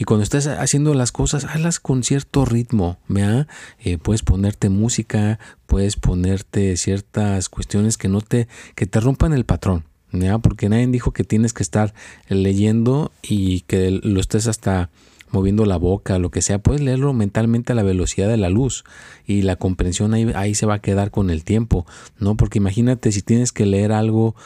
Y 0.00 0.04
cuando 0.04 0.22
estés 0.22 0.46
haciendo 0.46 0.94
las 0.94 1.10
cosas, 1.10 1.44
hazlas 1.44 1.80
con 1.80 2.04
cierto 2.04 2.44
ritmo, 2.44 2.98
¿vea? 3.08 3.48
Eh, 3.80 3.98
puedes 3.98 4.22
ponerte 4.22 4.68
música, 4.68 5.40
puedes 5.66 5.96
ponerte 5.96 6.76
ciertas 6.76 7.48
cuestiones 7.48 7.98
que 7.98 8.08
no 8.08 8.20
te, 8.20 8.46
que 8.76 8.86
te 8.86 9.00
rompan 9.00 9.32
el 9.32 9.44
patrón, 9.44 9.86
¿ya? 10.12 10.38
Porque 10.38 10.68
nadie 10.68 10.86
dijo 10.86 11.10
que 11.10 11.24
tienes 11.24 11.52
que 11.52 11.64
estar 11.64 11.94
leyendo 12.28 13.10
y 13.22 13.62
que 13.62 13.90
lo 13.90 14.20
estés 14.20 14.46
hasta 14.46 14.88
moviendo 15.32 15.66
la 15.66 15.78
boca, 15.78 16.20
lo 16.20 16.30
que 16.30 16.42
sea, 16.42 16.60
puedes 16.60 16.80
leerlo 16.80 17.12
mentalmente 17.12 17.72
a 17.72 17.76
la 17.76 17.82
velocidad 17.82 18.28
de 18.28 18.36
la 18.36 18.50
luz 18.50 18.84
y 19.26 19.42
la 19.42 19.56
comprensión 19.56 20.14
ahí, 20.14 20.30
ahí 20.36 20.54
se 20.54 20.64
va 20.64 20.74
a 20.74 20.80
quedar 20.80 21.10
con 21.10 21.28
el 21.28 21.42
tiempo, 21.42 21.86
¿no? 22.20 22.36
Porque 22.36 22.58
imagínate 22.58 23.10
si 23.10 23.20
tienes 23.20 23.50
que 23.50 23.66
leer 23.66 23.90
algo 23.90 24.36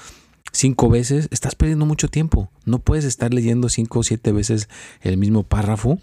cinco 0.53 0.89
veces, 0.89 1.29
estás 1.31 1.55
perdiendo 1.55 1.87
mucho 1.87 2.09
tiempo. 2.09 2.51
No 2.65 2.79
puedes 2.79 3.05
estar 3.05 3.35
leyendo 3.35 3.69
cinco 3.69 4.01
o 4.01 4.03
siete 4.03 4.33
veces 4.33 4.69
el 5.01 5.17
mismo 5.17 5.43
párrafo 5.43 5.99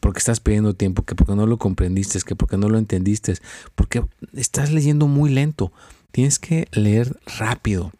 porque 0.00 0.18
estás 0.18 0.40
perdiendo 0.40 0.74
tiempo, 0.74 1.02
que 1.02 1.14
porque 1.14 1.34
no 1.34 1.46
lo 1.46 1.58
comprendiste, 1.58 2.20
que 2.20 2.36
porque 2.36 2.56
no 2.56 2.68
lo 2.68 2.78
entendiste, 2.78 3.34
porque 3.74 4.04
estás 4.34 4.70
leyendo 4.70 5.06
muy 5.06 5.30
lento. 5.30 5.72
Tienes 6.12 6.38
que 6.38 6.68
leer 6.72 7.18
rápido, 7.38 7.92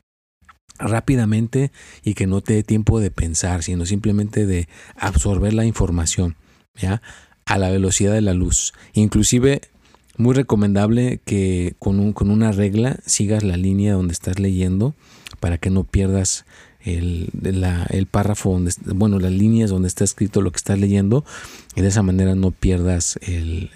rápidamente 0.78 1.72
y 2.02 2.14
que 2.14 2.26
no 2.26 2.40
te 2.40 2.54
dé 2.54 2.62
tiempo 2.62 3.00
de 3.00 3.10
pensar, 3.10 3.62
sino 3.62 3.86
simplemente 3.86 4.46
de 4.46 4.68
absorber 4.96 5.54
la 5.54 5.64
información, 5.64 6.36
¿ya? 6.74 7.02
A 7.44 7.58
la 7.58 7.70
velocidad 7.70 8.12
de 8.12 8.20
la 8.20 8.34
luz. 8.34 8.72
Inclusive 8.92 9.62
muy 10.16 10.34
recomendable 10.34 11.20
que 11.24 11.74
con, 11.78 12.00
un, 12.00 12.12
con 12.12 12.30
una 12.30 12.52
regla 12.52 12.98
sigas 13.04 13.42
la 13.42 13.56
línea 13.56 13.94
donde 13.94 14.12
estás 14.12 14.38
leyendo 14.38 14.94
para 15.40 15.58
que 15.58 15.70
no 15.70 15.84
pierdas 15.84 16.44
el, 16.80 17.30
el, 17.90 18.06
párrafo 18.06 18.52
donde, 18.52 18.72
bueno, 18.94 19.18
las 19.18 19.32
líneas 19.32 19.70
donde 19.70 19.88
está 19.88 20.04
escrito 20.04 20.40
lo 20.40 20.52
que 20.52 20.58
estás 20.58 20.78
leyendo 20.78 21.24
y 21.74 21.80
de 21.80 21.88
esa 21.88 22.02
manera 22.02 22.34
no 22.34 22.52
pierdas 22.52 23.18
el, 23.22 23.70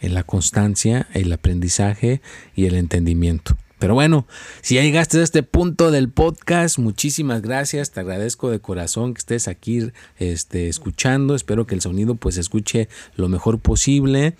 la 0.00 0.24
constancia, 0.24 1.06
el 1.14 1.32
aprendizaje 1.32 2.20
y 2.54 2.66
el 2.66 2.74
entendimiento. 2.74 3.56
Pero 3.78 3.92
bueno, 3.92 4.26
si 4.62 4.74
llegaste 4.74 5.18
a 5.18 5.22
este 5.22 5.42
punto 5.42 5.90
del 5.90 6.08
podcast, 6.08 6.78
muchísimas 6.78 7.42
gracias. 7.42 7.90
Te 7.90 8.00
agradezco 8.00 8.50
de 8.50 8.58
corazón 8.58 9.12
que 9.12 9.18
estés 9.18 9.48
aquí 9.48 9.90
este, 10.16 10.68
escuchando. 10.68 11.34
Espero 11.34 11.66
que 11.66 11.74
el 11.74 11.82
sonido 11.82 12.14
pues 12.14 12.38
escuche 12.38 12.88
lo 13.16 13.28
mejor 13.28 13.58
posible 13.58 14.34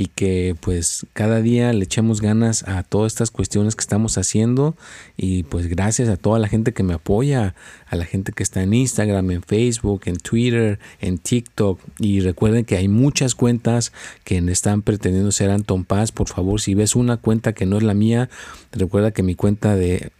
y 0.00 0.06
que 0.06 0.56
pues 0.58 1.04
cada 1.12 1.42
día 1.42 1.74
le 1.74 1.84
echemos 1.84 2.22
ganas 2.22 2.66
a 2.66 2.82
todas 2.84 3.12
estas 3.12 3.30
cuestiones 3.30 3.76
que 3.76 3.82
estamos 3.82 4.16
haciendo. 4.16 4.74
Y 5.18 5.42
pues 5.42 5.66
gracias 5.66 6.08
a 6.08 6.16
toda 6.16 6.38
la 6.38 6.48
gente 6.48 6.72
que 6.72 6.82
me 6.82 6.94
apoya, 6.94 7.54
a 7.86 7.96
la 7.96 8.06
gente 8.06 8.32
que 8.32 8.42
está 8.42 8.62
en 8.62 8.72
Instagram, 8.72 9.30
en 9.30 9.42
Facebook, 9.42 10.04
en 10.06 10.16
Twitter, 10.16 10.78
en 11.02 11.18
TikTok. 11.18 11.78
Y 11.98 12.20
recuerden 12.20 12.64
que 12.64 12.78
hay 12.78 12.88
muchas 12.88 13.34
cuentas 13.34 13.92
que 14.24 14.38
están 14.38 14.80
pretendiendo 14.80 15.32
ser 15.32 15.50
Anton 15.50 15.84
Paz, 15.84 16.12
por 16.12 16.28
favor 16.28 16.62
si 16.62 16.72
ves 16.72 16.96
una 16.96 17.18
cuenta 17.18 17.52
que 17.52 17.66
no 17.66 17.76
es 17.76 17.82
la 17.82 17.92
mía, 17.92 18.30
recuerda 18.72 19.10
que 19.10 19.22
mi 19.22 19.34
cuenta 19.34 19.76
de 19.76 20.12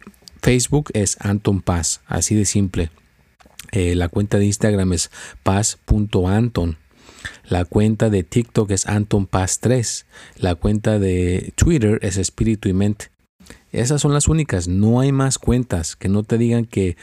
Facebook 0.43 0.91
es 0.93 1.17
Anton 1.21 1.63
Paz, 1.63 2.01
así 2.05 2.35
de 2.35 2.45
simple. 2.45 2.91
Eh, 3.71 3.95
la 3.95 4.09
cuenta 4.09 4.37
de 4.37 4.45
Instagram 4.45 4.93
es 4.93 5.09
paz.anton 5.41 6.77
la 7.47 7.65
cuenta 7.65 8.09
de 8.09 8.23
TikTok 8.23 8.71
es 8.71 8.87
Anton 8.87 9.27
Paz 9.27 9.59
3. 9.59 10.05
La 10.37 10.55
cuenta 10.55 10.99
de 10.99 11.53
Twitter 11.55 11.99
es 12.01 12.17
Espíritu 12.17 12.69
y 12.69 12.73
Mente. 12.73 13.11
Esas 13.71 14.01
son 14.01 14.13
las 14.13 14.27
únicas. 14.27 14.67
No 14.67 14.99
hay 14.99 15.11
más 15.11 15.37
cuentas. 15.37 15.95
Que 15.95 16.09
no 16.09 16.23
te 16.23 16.37
digan 16.37 16.65
que, 16.65 16.97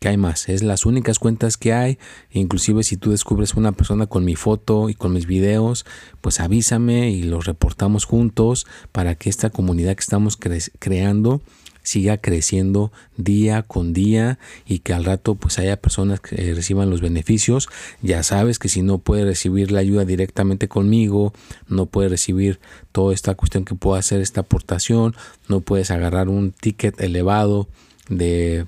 que 0.00 0.08
hay 0.08 0.16
más. 0.16 0.48
Es 0.48 0.62
las 0.62 0.86
únicas 0.86 1.18
cuentas 1.18 1.56
que 1.56 1.72
hay. 1.72 1.98
Inclusive 2.30 2.82
si 2.82 2.96
tú 2.96 3.10
descubres 3.10 3.54
una 3.54 3.72
persona 3.72 4.06
con 4.06 4.24
mi 4.24 4.34
foto 4.34 4.88
y 4.88 4.94
con 4.94 5.12
mis 5.12 5.26
videos, 5.26 5.86
pues 6.20 6.40
avísame 6.40 7.10
y 7.10 7.22
los 7.22 7.46
reportamos 7.46 8.04
juntos 8.04 8.66
para 8.92 9.14
que 9.14 9.30
esta 9.30 9.50
comunidad 9.50 9.94
que 9.94 10.00
estamos 10.00 10.36
creando 10.78 11.42
siga 11.84 12.16
creciendo 12.16 12.90
día 13.16 13.62
con 13.62 13.92
día 13.92 14.40
y 14.66 14.80
que 14.80 14.92
al 14.92 15.04
rato 15.04 15.36
pues 15.36 15.60
haya 15.60 15.76
personas 15.76 16.18
que 16.18 16.52
reciban 16.54 16.90
los 16.90 17.00
beneficios. 17.00 17.68
Ya 18.02 18.24
sabes 18.24 18.58
que 18.58 18.68
si 18.68 18.82
no 18.82 18.98
puedes 18.98 19.24
recibir 19.24 19.70
la 19.70 19.80
ayuda 19.80 20.04
directamente 20.04 20.66
conmigo, 20.66 21.32
no 21.68 21.86
puedes 21.86 22.10
recibir 22.10 22.58
toda 22.90 23.14
esta 23.14 23.36
cuestión 23.36 23.64
que 23.64 23.76
pueda 23.76 24.00
hacer 24.00 24.20
esta 24.20 24.40
aportación, 24.40 25.14
no 25.48 25.60
puedes 25.60 25.92
agarrar 25.92 26.28
un 26.28 26.50
ticket 26.50 27.00
elevado 27.00 27.68
de 28.08 28.66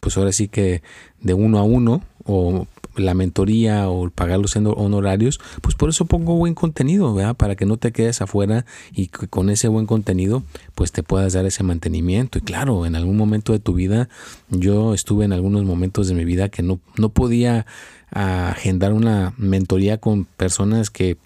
pues 0.00 0.16
ahora 0.16 0.32
sí 0.32 0.48
que 0.48 0.82
de 1.20 1.34
uno 1.34 1.58
a 1.58 1.62
uno 1.62 2.02
o 2.24 2.66
la 2.96 3.14
mentoría 3.14 3.88
o 3.88 4.10
pagar 4.10 4.38
los 4.38 4.56
honorarios, 4.56 5.40
pues 5.60 5.74
por 5.74 5.88
eso 5.88 6.04
pongo 6.04 6.36
buen 6.36 6.54
contenido, 6.54 7.14
¿verdad? 7.14 7.36
Para 7.36 7.56
que 7.56 7.66
no 7.66 7.76
te 7.76 7.92
quedes 7.92 8.20
afuera 8.20 8.64
y 8.92 9.08
que 9.08 9.28
con 9.28 9.50
ese 9.50 9.68
buen 9.68 9.86
contenido 9.86 10.42
pues 10.74 10.92
te 10.92 11.02
puedas 11.02 11.32
dar 11.32 11.46
ese 11.46 11.62
mantenimiento. 11.62 12.38
Y 12.38 12.42
claro, 12.42 12.86
en 12.86 12.96
algún 12.96 13.16
momento 13.16 13.52
de 13.52 13.58
tu 13.58 13.74
vida, 13.74 14.08
yo 14.50 14.94
estuve 14.94 15.24
en 15.24 15.32
algunos 15.32 15.64
momentos 15.64 16.08
de 16.08 16.14
mi 16.14 16.24
vida 16.24 16.48
que 16.48 16.62
no, 16.62 16.80
no 16.96 17.08
podía 17.10 17.66
agendar 18.10 18.92
una 18.92 19.34
mentoría 19.36 19.98
con 19.98 20.24
personas 20.24 20.90
que 20.90 21.16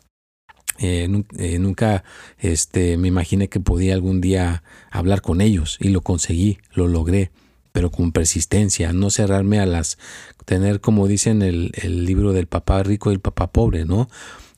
eh, 0.78 1.08
eh, 1.36 1.58
nunca 1.58 2.04
este, 2.38 2.96
me 2.96 3.08
imaginé 3.08 3.48
que 3.48 3.60
podía 3.60 3.94
algún 3.94 4.20
día 4.20 4.62
hablar 4.90 5.22
con 5.22 5.40
ellos 5.40 5.76
y 5.80 5.88
lo 5.88 6.02
conseguí, 6.02 6.58
lo 6.72 6.86
logré 6.86 7.30
pero 7.78 7.92
con 7.92 8.10
persistencia, 8.10 8.92
no 8.92 9.08
cerrarme 9.08 9.60
a 9.60 9.64
las, 9.64 9.98
tener 10.46 10.80
como 10.80 11.06
dicen 11.06 11.42
el, 11.42 11.70
el 11.76 12.04
libro 12.06 12.32
del 12.32 12.48
papá 12.48 12.82
rico 12.82 13.12
y 13.12 13.14
el 13.14 13.20
papá 13.20 13.52
pobre, 13.52 13.84
¿no? 13.84 14.08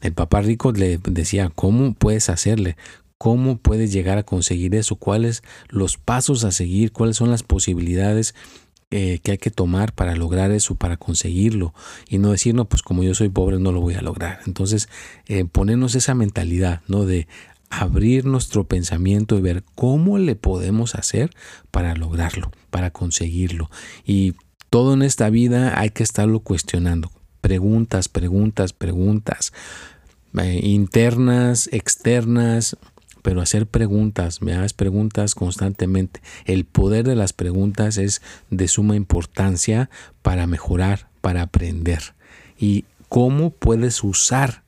El 0.00 0.14
papá 0.14 0.40
rico 0.40 0.72
le 0.72 0.96
decía, 0.96 1.52
¿cómo 1.54 1.92
puedes 1.92 2.30
hacerle? 2.30 2.78
¿Cómo 3.18 3.58
puedes 3.58 3.92
llegar 3.92 4.16
a 4.16 4.22
conseguir 4.22 4.74
eso? 4.74 4.96
¿Cuáles 4.96 5.42
los 5.68 5.98
pasos 5.98 6.44
a 6.44 6.50
seguir? 6.50 6.92
¿Cuáles 6.92 7.18
son 7.18 7.30
las 7.30 7.42
posibilidades 7.42 8.34
eh, 8.90 9.20
que 9.22 9.32
hay 9.32 9.38
que 9.38 9.50
tomar 9.50 9.92
para 9.92 10.16
lograr 10.16 10.50
eso, 10.50 10.76
para 10.76 10.96
conseguirlo? 10.96 11.74
Y 12.08 12.16
no 12.16 12.30
decir, 12.30 12.54
no, 12.54 12.70
pues 12.70 12.80
como 12.80 13.02
yo 13.02 13.14
soy 13.14 13.28
pobre 13.28 13.58
no 13.58 13.70
lo 13.70 13.82
voy 13.82 13.96
a 13.96 14.00
lograr. 14.00 14.40
Entonces, 14.46 14.88
eh, 15.26 15.44
ponernos 15.44 15.94
esa 15.94 16.14
mentalidad, 16.14 16.80
¿no? 16.88 17.04
De 17.04 17.28
abrir 17.70 18.26
nuestro 18.26 18.64
pensamiento 18.64 19.38
y 19.38 19.40
ver 19.40 19.64
cómo 19.76 20.18
le 20.18 20.34
podemos 20.34 20.96
hacer 20.96 21.30
para 21.70 21.94
lograrlo, 21.94 22.50
para 22.70 22.90
conseguirlo. 22.90 23.70
Y 24.04 24.34
todo 24.68 24.94
en 24.94 25.02
esta 25.02 25.30
vida 25.30 25.80
hay 25.80 25.90
que 25.90 26.02
estarlo 26.02 26.40
cuestionando. 26.40 27.10
Preguntas, 27.40 28.08
preguntas, 28.08 28.72
preguntas. 28.72 29.52
Eh, 30.38 30.60
internas, 30.62 31.68
externas, 31.72 32.76
pero 33.22 33.40
hacer 33.40 33.66
preguntas, 33.66 34.42
me 34.42 34.52
hagas 34.52 34.72
preguntas 34.72 35.34
constantemente. 35.34 36.20
El 36.44 36.64
poder 36.64 37.06
de 37.06 37.16
las 37.16 37.32
preguntas 37.32 37.98
es 37.98 38.20
de 38.50 38.68
suma 38.68 38.96
importancia 38.96 39.90
para 40.22 40.46
mejorar, 40.46 41.08
para 41.20 41.42
aprender. 41.42 42.14
Y 42.58 42.84
cómo 43.08 43.50
puedes 43.50 44.02
usar 44.02 44.64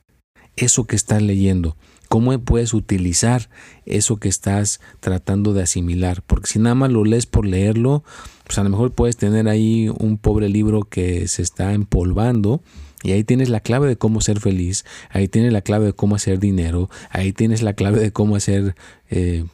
eso 0.55 0.85
que 0.85 0.95
estás 0.95 1.21
leyendo 1.21 1.75
cómo 2.13 2.37
puedes 2.37 2.75
utilizar 2.75 3.49
eso 3.87 4.17
que 4.17 4.29
estás 4.29 4.81
tratando 4.99 5.51
de 5.51 5.63
asimilar. 5.63 6.21
Porque 6.21 6.45
si 6.45 6.59
nada 6.59 6.75
más 6.75 6.91
lo 6.91 7.05
lees 7.05 7.25
por 7.25 7.43
leerlo, 7.43 8.03
pues 8.45 8.59
a 8.59 8.63
lo 8.63 8.69
mejor 8.69 8.91
puedes 8.91 9.17
tener 9.17 9.49
ahí 9.49 9.89
un 9.89 10.19
pobre 10.19 10.47
libro 10.47 10.83
que 10.83 11.27
se 11.27 11.41
está 11.41 11.73
empolvando. 11.73 12.61
Y 13.01 13.13
ahí 13.13 13.23
tienes 13.23 13.49
la 13.49 13.61
clave 13.61 13.87
de 13.87 13.95
cómo 13.95 14.21
ser 14.21 14.39
feliz, 14.39 14.85
ahí 15.09 15.27
tienes 15.27 15.53
la 15.53 15.61
clave 15.61 15.87
de 15.87 15.93
cómo 15.93 16.15
hacer 16.15 16.39
dinero, 16.39 16.87
ahí 17.09 17.33
tienes 17.33 17.63
la 17.63 17.73
clave 17.73 17.99
de 17.99 18.11
cómo 18.11 18.35
hacer, 18.35 18.75
eh, 19.09 19.45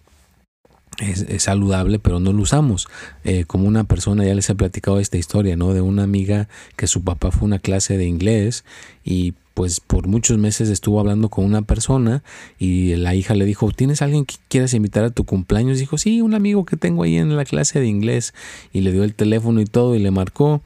es, 0.99 1.41
saludable, 1.41 1.97
pero 1.97 2.19
no 2.19 2.33
lo 2.33 2.41
usamos. 2.41 2.89
Eh, 3.23 3.45
como 3.47 3.69
una 3.69 3.85
persona, 3.85 4.25
ya 4.25 4.35
les 4.35 4.49
he 4.49 4.55
platicado 4.55 4.99
esta 4.99 5.17
historia, 5.17 5.55
¿no? 5.55 5.73
De 5.73 5.79
una 5.79 6.03
amiga 6.03 6.49
que 6.75 6.87
su 6.87 7.05
papá 7.05 7.31
fue 7.31 7.45
una 7.45 7.59
clase 7.59 7.97
de 7.97 8.05
inglés 8.05 8.65
y 9.05 9.33
pues 9.59 9.81
por 9.81 10.07
muchos 10.07 10.37
meses 10.37 10.69
estuvo 10.69 11.01
hablando 11.01 11.27
con 11.27 11.43
una 11.43 11.61
persona 11.61 12.23
y 12.57 12.95
la 12.95 13.13
hija 13.13 13.35
le 13.35 13.43
dijo, 13.43 13.69
¿tienes 13.73 14.01
alguien 14.01 14.23
que 14.23 14.35
quieras 14.47 14.73
invitar 14.73 15.03
a 15.03 15.09
tu 15.09 15.25
cumpleaños? 15.25 15.79
Dijo, 15.79 15.97
sí, 15.97 16.21
un 16.21 16.33
amigo 16.33 16.63
que 16.63 16.77
tengo 16.77 17.03
ahí 17.03 17.17
en 17.17 17.35
la 17.35 17.43
clase 17.43 17.81
de 17.81 17.87
inglés 17.87 18.33
y 18.71 18.79
le 18.79 18.93
dio 18.93 19.03
el 19.03 19.15
teléfono 19.15 19.59
y 19.59 19.65
todo 19.65 19.97
y 19.97 19.99
le 19.99 20.11
marcó 20.11 20.61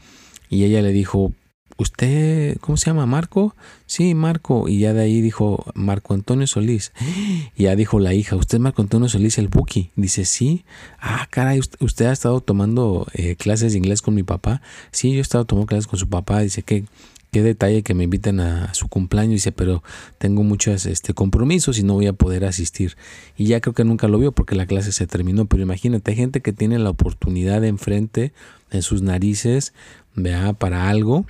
y 0.48 0.64
ella 0.64 0.84
le 0.84 0.92
dijo, 0.92 1.34
¿usted 1.78 2.60
cómo 2.62 2.78
se 2.78 2.86
llama? 2.86 3.08
¿Marco? 3.08 3.56
Sí, 3.88 4.14
Marco. 4.14 4.70
Y 4.70 4.78
ya 4.78 4.94
de 4.94 5.02
ahí 5.02 5.22
dijo 5.22 5.66
Marco 5.74 6.14
Antonio 6.14 6.46
Solís. 6.46 6.92
Y 7.56 7.64
ya 7.64 7.76
dijo 7.76 8.00
la 8.00 8.14
hija, 8.14 8.36
¿usted 8.36 8.58
es 8.58 8.62
Marco 8.62 8.84
Antonio 8.84 9.10
Solís, 9.10 9.40
el 9.40 9.48
Buki? 9.48 9.90
Dice, 9.96 10.26
sí. 10.26 10.66
Ah, 11.00 11.28
caray, 11.32 11.62
¿usted 11.80 12.06
ha 12.06 12.12
estado 12.12 12.42
tomando 12.42 13.08
eh, 13.14 13.36
clases 13.38 13.72
de 13.72 13.80
inglés 13.80 14.04
con 14.04 14.14
mi 14.14 14.22
papá? 14.22 14.62
Sí, 14.92 15.14
yo 15.14 15.18
he 15.18 15.22
estado 15.22 15.46
tomando 15.46 15.66
clases 15.66 15.88
con 15.88 15.98
su 15.98 16.10
papá. 16.10 16.42
Dice, 16.42 16.62
que 16.62 16.86
qué 17.34 17.42
detalle 17.42 17.82
que 17.82 17.94
me 17.94 18.06
inviten 18.06 18.40
a, 18.40 18.74
su 18.74 18.88
cumpleaños. 18.88 19.34
Dice, 19.34 19.52
pero 19.52 19.84
tengo 20.20 20.44
muchos 20.44 20.86
este, 20.86 21.14
compromisos 21.14 21.78
y 21.80 21.84
no 21.84 21.96
voy 21.96 22.08
a 22.08 22.14
poder 22.14 22.46
asistir. 22.46 22.96
Y 23.36 23.48
ya 23.48 23.60
creo 23.60 23.74
que 23.74 23.84
nunca 23.84 24.08
lo 24.08 24.20
vio 24.20 24.32
porque 24.32 24.56
la 24.56 24.68
clase 24.68 24.94
se 24.94 25.08
terminó. 25.08 25.46
Pero 25.48 25.64
imagínate, 25.64 26.12
hay 26.12 26.18
gente 26.18 26.42
que 26.42 26.54
tiene 26.54 26.80
la 26.80 26.92
oportunidad 26.92 27.66
enfrente, 27.66 28.32
en 28.72 28.82
sus 28.82 29.02
narices, 29.02 29.74
vea, 30.16 30.54
para 30.54 30.90
algo 30.90 31.26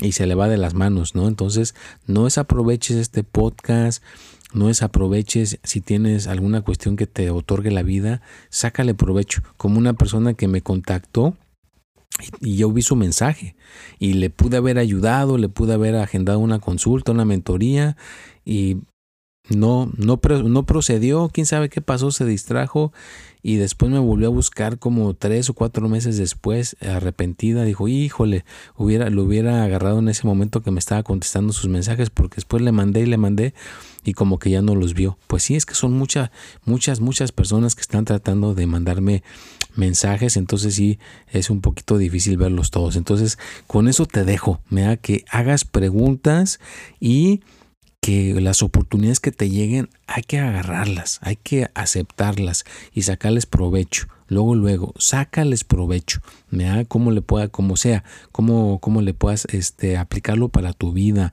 y 0.00 0.12
se 0.12 0.26
le 0.26 0.34
va 0.34 0.48
de 0.48 0.58
las 0.58 0.74
manos, 0.74 1.14
¿no? 1.14 1.26
Entonces, 1.26 1.74
no 2.06 2.24
desaproveches 2.24 2.96
este 2.96 3.24
podcast, 3.24 4.02
no 4.52 4.68
desaproveches 4.68 5.58
si 5.62 5.80
tienes 5.80 6.26
alguna 6.26 6.62
cuestión 6.62 6.96
que 6.96 7.06
te 7.06 7.30
otorgue 7.30 7.70
la 7.70 7.82
vida, 7.82 8.22
sácale 8.48 8.94
provecho. 8.94 9.42
Como 9.56 9.78
una 9.78 9.94
persona 9.94 10.34
que 10.34 10.46
me 10.46 10.62
contactó 10.62 11.36
y 12.40 12.56
yo 12.56 12.70
vi 12.72 12.82
su 12.82 12.96
mensaje 12.96 13.56
y 13.98 14.14
le 14.14 14.30
pude 14.30 14.56
haber 14.56 14.78
ayudado, 14.78 15.38
le 15.38 15.48
pude 15.48 15.74
haber 15.74 15.96
agendado 15.96 16.38
una 16.38 16.58
consulta, 16.58 17.12
una 17.12 17.24
mentoría 17.24 17.96
y 18.44 18.78
no, 19.50 19.90
no, 19.96 20.20
no 20.44 20.66
procedió, 20.66 21.30
quién 21.32 21.46
sabe 21.46 21.70
qué 21.70 21.80
pasó, 21.80 22.10
se 22.10 22.26
distrajo 22.26 22.92
y 23.42 23.56
después 23.56 23.90
me 23.90 23.98
volvió 23.98 24.26
a 24.26 24.30
buscar 24.30 24.78
como 24.78 25.14
tres 25.14 25.48
o 25.48 25.54
cuatro 25.54 25.88
meses 25.88 26.18
después, 26.18 26.76
arrepentida, 26.80 27.64
dijo, 27.64 27.88
híjole, 27.88 28.44
hubiera, 28.76 29.08
lo 29.08 29.22
hubiera 29.22 29.64
agarrado 29.64 30.00
en 30.00 30.08
ese 30.08 30.26
momento 30.26 30.60
que 30.62 30.70
me 30.70 30.78
estaba 30.78 31.02
contestando 31.02 31.52
sus 31.52 31.70
mensajes, 31.70 32.10
porque 32.10 32.36
después 32.36 32.62
le 32.62 32.72
mandé 32.72 33.00
y 33.00 33.06
le 33.06 33.16
mandé 33.16 33.54
y 34.04 34.12
como 34.12 34.38
que 34.38 34.50
ya 34.50 34.60
no 34.60 34.74
los 34.74 34.92
vio. 34.92 35.18
Pues 35.28 35.44
sí, 35.44 35.54
es 35.54 35.64
que 35.64 35.74
son 35.74 35.92
muchas, 35.92 36.30
muchas, 36.64 37.00
muchas 37.00 37.32
personas 37.32 37.74
que 37.74 37.82
están 37.82 38.04
tratando 38.04 38.54
de 38.54 38.66
mandarme 38.66 39.22
mensajes, 39.78 40.36
entonces 40.36 40.74
sí, 40.74 40.98
es 41.28 41.48
un 41.48 41.60
poquito 41.60 41.96
difícil 41.96 42.36
verlos 42.36 42.70
todos. 42.70 42.96
Entonces, 42.96 43.38
con 43.66 43.88
eso 43.88 44.04
te 44.06 44.24
dejo, 44.24 44.60
me 44.68 44.82
da 44.82 44.96
que 44.96 45.24
hagas 45.30 45.64
preguntas 45.64 46.60
y 47.00 47.40
que 48.00 48.40
las 48.40 48.62
oportunidades 48.62 49.20
que 49.20 49.32
te 49.32 49.50
lleguen 49.50 49.88
hay 50.06 50.22
que 50.22 50.38
agarrarlas, 50.38 51.18
hay 51.22 51.36
que 51.36 51.70
aceptarlas 51.74 52.64
y 52.92 53.02
sacarles 53.02 53.46
provecho. 53.46 54.06
Luego, 54.28 54.54
luego, 54.54 54.94
sácales 54.98 55.64
provecho, 55.64 56.20
da 56.50 56.84
como 56.84 57.10
le 57.12 57.22
pueda, 57.22 57.48
como 57.48 57.76
sea, 57.76 58.04
cómo, 58.30 58.78
cómo 58.78 59.00
le 59.00 59.14
puedas 59.14 59.46
este, 59.52 59.96
aplicarlo 59.96 60.50
para 60.50 60.74
tu 60.74 60.92
vida, 60.92 61.32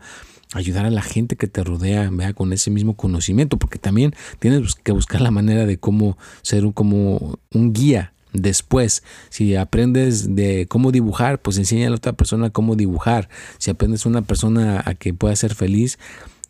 ayudar 0.53 0.85
a 0.85 0.89
la 0.89 1.01
gente 1.01 1.35
que 1.35 1.47
te 1.47 1.61
rodea, 1.63 2.09
vea 2.11 2.33
con 2.33 2.53
ese 2.53 2.71
mismo 2.71 2.95
conocimiento, 2.95 3.59
porque 3.59 3.79
también 3.79 4.15
tienes 4.39 4.75
que 4.75 4.93
buscar 4.93 5.19
la 5.19 5.31
manera 5.31 5.65
de 5.65 5.77
cómo 5.77 6.17
ser 6.41 6.65
un, 6.65 6.71
como 6.71 7.37
un 7.51 7.73
guía 7.73 8.14
Después, 8.37 9.03
si 9.29 9.55
aprendes 9.55 10.35
de 10.35 10.67
cómo 10.67 10.91
dibujar, 10.91 11.41
pues 11.41 11.57
enseña 11.57 11.87
a 11.87 11.89
la 11.89 11.95
otra 11.97 12.13
persona 12.13 12.49
cómo 12.49 12.75
dibujar. 12.75 13.29
Si 13.57 13.71
aprendes 13.71 14.05
a 14.05 14.09
una 14.09 14.21
persona 14.21 14.83
a 14.85 14.95
que 14.95 15.13
pueda 15.13 15.35
ser 15.35 15.55
feliz, 15.55 15.97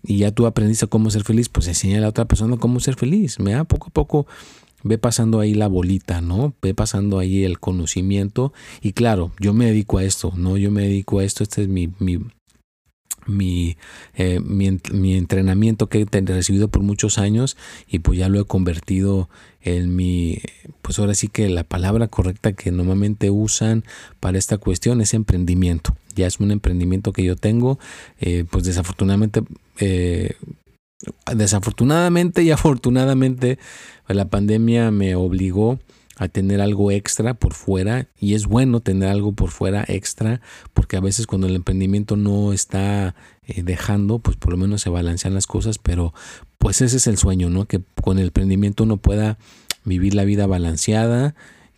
y 0.04 0.20
ya 0.20 0.32
tú 0.32 0.46
aprendiste 0.46 0.88
cómo 0.88 1.10
ser 1.10 1.24
feliz, 1.24 1.50
pues 1.50 1.68
enseña 1.68 1.98
a 1.98 2.02
la 2.02 2.10
otra 2.10 2.26
persona 2.26 2.58
cómo 2.58 2.80
ser 2.80 2.96
feliz. 2.96 3.38
da 3.40 3.64
Poco 3.64 3.88
a 3.88 3.92
poco 3.92 4.28
ve 4.86 5.00
pasando 5.00 5.40
ahí 5.40 5.56
la 5.56 5.68
bolita, 5.68 6.22
¿no? 6.22 6.54
Ve 6.62 6.76
pasando 6.76 7.18
ahí 7.18 7.44
el 7.44 7.60
conocimiento. 7.60 8.54
Y 8.82 8.94
claro, 8.94 9.32
yo 9.40 9.54
me 9.54 9.66
dedico 9.66 9.98
a 9.98 10.04
esto, 10.04 10.32
¿no? 10.36 10.58
Yo 10.58 10.70
me 10.70 10.84
dedico 10.84 11.20
a 11.20 11.24
esto, 11.24 11.42
este 11.42 11.64
es 11.64 11.68
mi, 11.68 11.90
mi, 11.98 12.20
mi, 13.26 13.78
eh, 14.14 14.40
mi, 14.40 15.16
entrenamiento 15.16 15.88
que 15.88 16.06
he 16.12 16.22
recibido 16.22 16.68
por 16.68 16.82
muchos 16.82 17.18
años 17.18 17.58
y 17.88 18.00
pues 18.00 18.20
ya 18.20 18.30
lo 18.30 18.40
he 18.40 18.46
convertido 18.46 19.30
en 19.62 19.96
mi, 19.96 20.42
pues 20.82 21.00
ahora 21.00 21.16
sí 21.16 21.28
que 21.28 21.50
la 21.50 21.64
palabra 21.64 22.08
correcta 22.08 22.54
que 22.54 22.72
normalmente 22.72 23.32
usan 23.32 23.84
para 24.20 24.38
esta 24.38 24.58
cuestión 24.58 25.02
es 25.02 25.14
emprendimiento. 25.14 25.96
Ya 26.16 26.28
es 26.28 26.40
un 26.40 26.52
emprendimiento 26.52 27.12
que 27.12 27.24
yo 27.24 27.36
tengo, 27.36 27.80
eh, 28.20 28.46
pues 28.50 28.64
desafortunadamente, 28.64 29.44
eh, 29.80 30.36
desafortunadamente 31.36 32.44
y 32.44 32.52
afortunadamente 32.52 33.60
la 34.08 34.26
pandemia 34.26 34.92
me 34.92 35.16
obligó 35.16 35.80
a 36.18 36.28
tener 36.28 36.62
algo 36.62 36.92
extra 36.92 37.34
por 37.34 37.54
fuera 37.54 38.08
y 38.20 38.34
es 38.34 38.46
bueno 38.46 38.80
tener 38.80 39.10
algo 39.10 39.34
por 39.34 39.50
fuera 39.52 39.84
extra 39.88 40.42
porque 40.74 40.98
a 40.98 41.02
veces 41.02 41.28
cuando 41.28 41.48
el 41.48 41.56
emprendimiento 41.56 42.16
no 42.16 42.54
está 42.54 43.16
eh, 43.48 43.64
dejando 43.64 44.20
pues 44.20 44.38
por 44.38 44.52
lo 44.52 44.58
menos 44.58 44.82
se 44.82 44.90
balancean 44.90 45.34
las 45.34 45.48
cosas 45.48 45.78
pero 45.78 46.14
pues 46.58 46.82
ese 46.82 46.98
es 46.98 47.08
el 47.08 47.18
sueño 47.18 47.50
no 47.50 47.66
que 47.66 47.82
con 48.02 48.18
el 48.18 48.26
emprendimiento 48.28 48.84
uno 48.84 48.98
pueda 48.98 49.38
vivir 49.84 50.14
la 50.14 50.24
vida 50.24 50.48
balanceada 50.48 51.36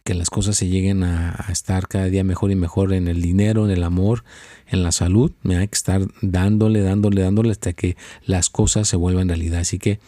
que 0.08 0.14
las 0.14 0.30
cosas 0.30 0.56
se 0.56 0.70
lleguen 0.70 1.04
a, 1.04 1.48
estar 1.50 1.90
cada 1.90 2.06
día 2.06 2.24
mejor 2.24 2.50
y 2.50 2.56
mejor 2.56 2.94
en 2.94 3.10
el 3.10 3.22
dinero, 3.22 3.66
en 3.66 3.72
el 3.72 3.84
amor, 3.84 4.24
en 4.70 4.82
la 4.82 4.94
salud. 4.94 5.34
Me 5.44 5.58
hay 5.58 5.68
que 5.68 5.76
estar 5.76 6.08
dándole, 6.22 6.80
dándole, 6.80 7.22
dándole 7.22 7.52
hasta 7.52 7.74
que 7.74 7.98
las 8.26 8.50
cosas 8.50 8.88
se 8.88 8.96
vuelvan 8.96 9.28
realidad. 9.28 9.60
Así 9.60 9.80
que 9.80 10.00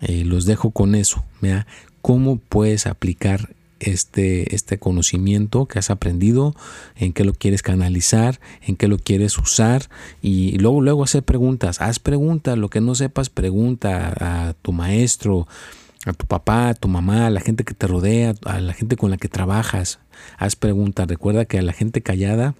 eh, 0.00 0.24
los 0.24 0.44
dejo 0.44 0.72
con 0.72 0.96
eso. 0.96 1.24
¿cómo 2.02 2.36
puedes 2.36 2.86
aplicar 2.86 3.53
este, 3.80 4.54
este 4.54 4.78
conocimiento 4.78 5.66
que 5.66 5.78
has 5.78 5.90
aprendido, 5.90 6.54
en 6.96 7.12
qué 7.12 7.24
lo 7.24 7.32
quieres 7.32 7.62
canalizar, 7.62 8.40
en 8.62 8.76
qué 8.76 8.88
lo 8.88 8.98
quieres 8.98 9.38
usar 9.38 9.88
y 10.22 10.58
luego, 10.58 10.80
luego 10.80 11.04
hacer 11.04 11.22
preguntas. 11.22 11.80
Haz 11.80 11.98
preguntas, 11.98 12.58
lo 12.58 12.68
que 12.68 12.80
no 12.80 12.94
sepas, 12.94 13.30
pregunta 13.30 14.14
a 14.20 14.54
tu 14.54 14.72
maestro, 14.72 15.46
a 16.06 16.12
tu 16.12 16.26
papá, 16.26 16.68
a 16.70 16.74
tu 16.74 16.88
mamá, 16.88 17.26
a 17.26 17.30
la 17.30 17.40
gente 17.40 17.64
que 17.64 17.74
te 17.74 17.86
rodea, 17.86 18.34
a 18.44 18.60
la 18.60 18.72
gente 18.72 18.96
con 18.96 19.10
la 19.10 19.16
que 19.16 19.28
trabajas. 19.28 19.98
Haz 20.38 20.56
preguntas. 20.56 21.08
Recuerda 21.08 21.44
que 21.44 21.58
a 21.58 21.62
la 21.62 21.72
gente 21.72 22.02
callada 22.02 22.54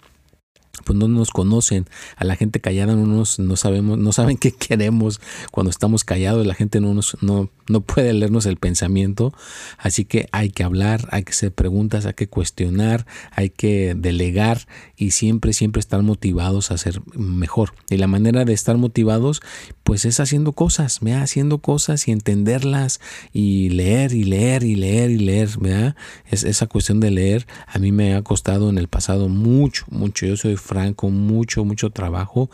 pues 0.85 0.99
no 0.99 1.09
nos 1.09 1.31
conocen, 1.31 1.87
a 2.17 2.25
la 2.25 2.37
gente 2.37 2.61
callada 2.61 2.95
no 2.95 3.07
nos 3.07 3.39
no 3.39 3.57
sabemos, 3.57 3.99
no 3.99 4.13
saben 4.13 4.37
qué 4.39 4.53
queremos 4.53 5.21
cuando 5.51 5.71
estamos 5.71 6.05
callados, 6.05 6.47
la 6.47 6.55
gente 6.55 6.81
no 6.81 6.95
nos 6.95 7.17
no, 7.23 7.51
no 7.69 7.81
puede 7.81 8.13
leernos 8.13 8.47
el 8.47 8.57
pensamiento, 8.57 9.33
así 9.79 10.05
que 10.05 10.29
hay 10.33 10.51
que 10.51 10.65
hablar, 10.65 11.09
hay 11.11 11.25
que 11.25 11.33
hacer 11.33 11.53
preguntas, 11.53 12.07
hay 12.07 12.15
que 12.15 12.29
cuestionar, 12.29 13.07
hay 13.31 13.51
que 13.51 13.95
delegar 13.97 14.67
y 14.97 15.13
siempre 15.13 15.53
siempre 15.53 15.81
estar 15.81 16.03
motivados 16.03 16.71
a 16.71 16.79
ser 16.79 17.01
mejor. 17.15 17.75
Y 17.91 17.97
la 17.97 18.07
manera 18.07 18.45
de 18.45 18.53
estar 18.53 18.77
motivados 18.77 19.41
pues 19.83 20.05
es 20.05 20.21
haciendo 20.21 20.53
cosas, 20.53 21.01
¿vea? 21.01 21.23
haciendo 21.23 21.59
cosas 21.59 22.09
y 22.09 22.13
entenderlas 22.13 23.01
y 23.33 23.71
leer 23.71 24.13
y 24.13 24.25
leer 24.25 24.65
y 24.65 24.75
leer 24.77 25.11
y 25.11 25.19
leer, 25.19 25.51
¿vea? 25.61 25.97
Es 26.31 26.45
esa 26.45 26.67
cuestión 26.67 27.01
de 27.01 27.11
leer 27.11 27.47
a 27.67 27.79
mí 27.79 27.93
me 27.93 28.15
ha 28.15 28.23
costado 28.23 28.71
en 28.71 28.79
el 28.79 28.89
pasado 28.89 29.29
mucho, 29.29 29.85
mucho. 29.91 30.27
Yo 30.27 30.37
soy 30.37 30.57
franco, 30.65 31.11
mucho, 31.11 31.65
mucho 31.65 31.91
trabajo, 31.91 32.51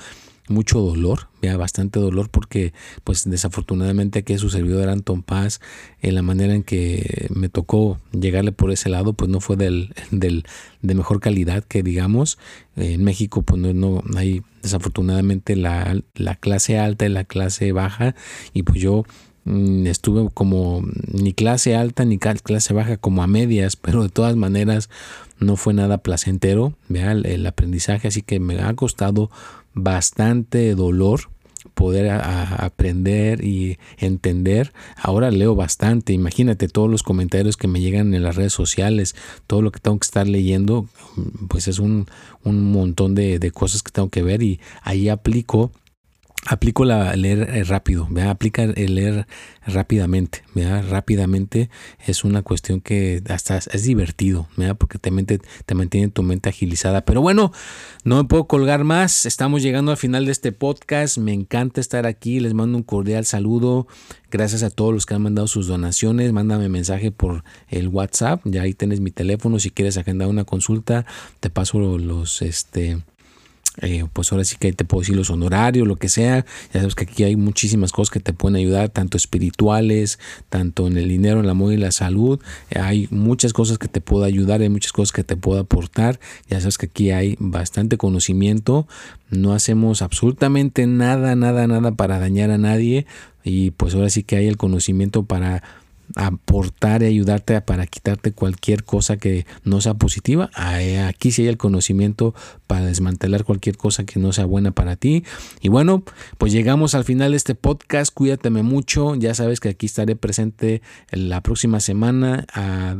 mucho 0.48 0.80
dolor, 0.80 1.28
vea, 1.40 1.56
bastante 1.56 2.00
dolor 2.00 2.28
porque 2.28 2.72
pues 3.04 3.28
desafortunadamente 3.28 4.18
aquí 4.18 4.36
su 4.36 4.50
servidor 4.50 4.88
Anton 4.88 5.22
Paz, 5.22 5.60
en 6.02 6.16
la 6.16 6.22
manera 6.22 6.54
en 6.54 6.64
que 6.64 7.28
me 7.32 7.48
tocó 7.48 8.00
llegarle 8.12 8.52
por 8.52 8.72
ese 8.72 8.88
lado 8.88 9.12
pues 9.12 9.30
no 9.30 9.40
fue 9.40 9.56
del, 9.56 9.94
del 10.10 10.44
de 10.82 10.94
mejor 10.94 11.20
calidad 11.20 11.64
que 11.64 11.82
digamos, 11.82 12.38
en 12.76 13.04
México 13.04 13.42
pues 13.42 13.62
no, 13.62 13.72
no 13.72 14.18
hay 14.18 14.42
desafortunadamente 14.62 15.56
la, 15.56 15.96
la 16.14 16.34
clase 16.34 16.78
alta 16.78 17.06
y 17.06 17.10
la 17.10 17.24
clase 17.24 17.72
baja 17.72 18.14
y 18.52 18.64
pues 18.64 18.80
yo 18.80 19.04
estuve 19.46 20.28
como 20.32 20.82
ni 21.12 21.32
clase 21.32 21.74
alta 21.74 22.04
ni 22.04 22.18
clase 22.18 22.74
baja 22.74 22.96
como 22.96 23.22
a 23.22 23.26
medias, 23.26 23.76
pero 23.80 24.02
de 24.02 24.08
todas 24.08 24.36
maneras 24.36 24.90
no 25.38 25.56
fue 25.56 25.74
nada 25.74 25.98
placentero, 25.98 26.74
vea 26.88 27.12
el, 27.12 27.46
aprendizaje, 27.46 28.08
así 28.08 28.22
que 28.22 28.40
me 28.40 28.60
ha 28.60 28.74
costado 28.74 29.30
bastante 29.72 30.74
dolor 30.74 31.30
poder 31.74 32.10
aprender 32.10 33.44
y 33.44 33.78
entender. 33.98 34.72
Ahora 34.96 35.30
leo 35.30 35.54
bastante, 35.54 36.12
imagínate 36.12 36.68
todos 36.68 36.90
los 36.90 37.02
comentarios 37.02 37.56
que 37.56 37.68
me 37.68 37.80
llegan 37.80 38.14
en 38.14 38.22
las 38.22 38.36
redes 38.36 38.52
sociales, 38.52 39.14
todo 39.46 39.62
lo 39.62 39.70
que 39.70 39.80
tengo 39.80 39.98
que 39.98 40.06
estar 40.06 40.26
leyendo, 40.26 40.88
pues 41.48 41.68
es 41.68 41.78
un, 41.78 42.06
un 42.44 42.70
montón 42.70 43.14
de, 43.14 43.38
de 43.38 43.50
cosas 43.50 43.82
que 43.82 43.92
tengo 43.92 44.10
que 44.10 44.22
ver 44.22 44.42
y 44.42 44.60
ahí 44.82 45.08
aplico 45.08 45.70
aplico 46.46 46.84
la 46.84 47.14
leer 47.16 47.50
eh, 47.50 47.64
rápido, 47.64 48.06
¿verdad? 48.10 48.30
aplica 48.30 48.62
el 48.62 48.94
leer 48.94 49.26
rápidamente, 49.66 50.42
¿verdad? 50.54 50.84
rápidamente 50.88 51.68
es 52.06 52.24
una 52.24 52.42
cuestión 52.42 52.80
que 52.80 53.22
hasta 53.28 53.58
es 53.58 53.82
divertido, 53.82 54.48
porque 54.78 54.98
te, 54.98 55.10
te 55.66 55.74
mantiene 55.74 56.08
tu 56.08 56.22
mente 56.22 56.48
agilizada. 56.48 57.04
Pero 57.04 57.20
bueno, 57.20 57.52
no 58.04 58.16
me 58.16 58.24
puedo 58.24 58.46
colgar 58.46 58.84
más, 58.84 59.26
estamos 59.26 59.62
llegando 59.62 59.90
al 59.90 59.98
final 59.98 60.24
de 60.24 60.32
este 60.32 60.52
podcast, 60.52 61.18
me 61.18 61.32
encanta 61.32 61.80
estar 61.80 62.06
aquí, 62.06 62.40
les 62.40 62.54
mando 62.54 62.78
un 62.78 62.84
cordial 62.84 63.26
saludo, 63.26 63.86
gracias 64.30 64.62
a 64.62 64.70
todos 64.70 64.94
los 64.94 65.06
que 65.06 65.14
han 65.14 65.22
mandado 65.22 65.46
sus 65.46 65.66
donaciones, 65.66 66.32
mándame 66.32 66.68
mensaje 66.68 67.10
por 67.10 67.44
el 67.68 67.88
WhatsApp, 67.88 68.40
ya 68.44 68.62
ahí 68.62 68.72
tienes 68.72 69.00
mi 69.00 69.10
teléfono, 69.10 69.58
si 69.58 69.70
quieres 69.70 69.98
agendar 69.98 70.28
una 70.28 70.44
consulta, 70.44 71.04
te 71.40 71.50
paso 71.50 71.78
los, 71.98 72.40
este, 72.40 72.98
eh, 73.78 74.04
pues 74.12 74.32
ahora 74.32 74.44
sí 74.44 74.56
que 74.58 74.72
te 74.72 74.84
puedo 74.84 75.00
decir 75.00 75.16
los 75.16 75.30
honorarios, 75.30 75.86
lo 75.86 75.96
que 75.96 76.08
sea. 76.08 76.44
Ya 76.74 76.80
sabes 76.80 76.94
que 76.94 77.04
aquí 77.04 77.24
hay 77.24 77.36
muchísimas 77.36 77.92
cosas 77.92 78.10
que 78.10 78.20
te 78.20 78.32
pueden 78.32 78.56
ayudar, 78.56 78.88
tanto 78.88 79.16
espirituales, 79.16 80.18
tanto 80.48 80.86
en 80.86 80.96
el 80.96 81.08
dinero, 81.08 81.38
en 81.38 81.44
el 81.44 81.50
amor 81.50 81.72
y 81.72 81.76
la 81.76 81.92
salud. 81.92 82.40
hay 82.74 83.08
muchas 83.10 83.52
cosas 83.52 83.78
que 83.78 83.88
te 83.88 84.00
puedo 84.00 84.24
ayudar, 84.24 84.60
hay 84.60 84.68
muchas 84.68 84.92
cosas 84.92 85.12
que 85.12 85.24
te 85.24 85.36
puedo 85.36 85.60
aportar. 85.60 86.18
Ya 86.48 86.60
sabes 86.60 86.78
que 86.78 86.86
aquí 86.86 87.10
hay 87.10 87.36
bastante 87.38 87.96
conocimiento. 87.96 88.86
No 89.30 89.52
hacemos 89.52 90.02
absolutamente 90.02 90.86
nada, 90.86 91.36
nada, 91.36 91.66
nada 91.66 91.92
para 91.92 92.18
dañar 92.18 92.50
a 92.50 92.58
nadie. 92.58 93.06
Y 93.44 93.70
pues 93.70 93.94
ahora 93.94 94.10
sí 94.10 94.22
que 94.22 94.36
hay 94.36 94.48
el 94.48 94.56
conocimiento 94.56 95.22
para 95.22 95.62
aportar 96.16 97.02
y 97.02 97.06
ayudarte 97.06 97.60
para 97.60 97.86
quitarte 97.86 98.32
cualquier 98.32 98.84
cosa 98.84 99.16
que 99.16 99.46
no 99.64 99.80
sea 99.80 99.94
positiva. 99.94 100.50
Aquí 100.54 101.32
sí 101.32 101.42
hay 101.42 101.48
el 101.48 101.56
conocimiento 101.56 102.34
para 102.66 102.86
desmantelar 102.86 103.44
cualquier 103.44 103.76
cosa 103.76 104.04
que 104.04 104.20
no 104.20 104.32
sea 104.32 104.44
buena 104.44 104.72
para 104.72 104.96
ti. 104.96 105.24
Y 105.60 105.68
bueno, 105.68 106.04
pues 106.38 106.52
llegamos 106.52 106.94
al 106.94 107.04
final 107.04 107.32
de 107.32 107.36
este 107.36 107.54
podcast. 107.54 108.12
Cuídateme 108.12 108.62
mucho. 108.62 109.14
Ya 109.14 109.34
sabes 109.34 109.60
que 109.60 109.68
aquí 109.68 109.86
estaré 109.86 110.16
presente 110.16 110.82
la 111.10 111.42
próxima 111.42 111.80
semana 111.80 112.46
a 112.52 112.96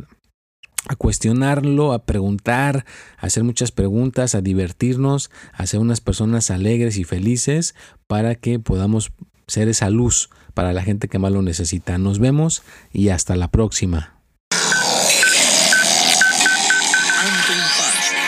a 0.88 0.96
cuestionarlo, 0.96 1.92
a 1.92 2.04
preguntar, 2.06 2.86
a 3.18 3.26
hacer 3.26 3.44
muchas 3.44 3.70
preguntas, 3.70 4.34
a 4.34 4.40
divertirnos, 4.40 5.30
a 5.52 5.66
ser 5.66 5.80
unas 5.80 6.00
personas 6.00 6.50
alegres 6.50 6.96
y 6.96 7.04
felices 7.04 7.74
para 8.06 8.34
que 8.34 8.58
podamos 8.58 9.12
ser 9.46 9.68
esa 9.68 9.90
luz 9.90 10.30
para 10.50 10.72
la 10.72 10.82
gente 10.82 11.08
que 11.08 11.18
más 11.18 11.32
lo 11.32 11.42
necesita. 11.42 11.98
Nos 11.98 12.18
vemos 12.18 12.62
y 12.92 13.08
hasta 13.10 13.36
la 13.36 13.48
próxima. 13.48 14.14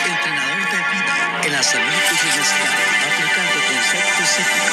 Entrenador 0.05 0.71
de 0.71 0.77
vida 0.77 1.41
en 1.45 1.51
la 1.51 1.63
salud 1.63 1.87
y 1.87 2.25
bienestar, 2.25 2.75
aplicando 3.07 3.59
conceptos 3.67 4.72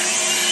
Bye. 0.00 0.49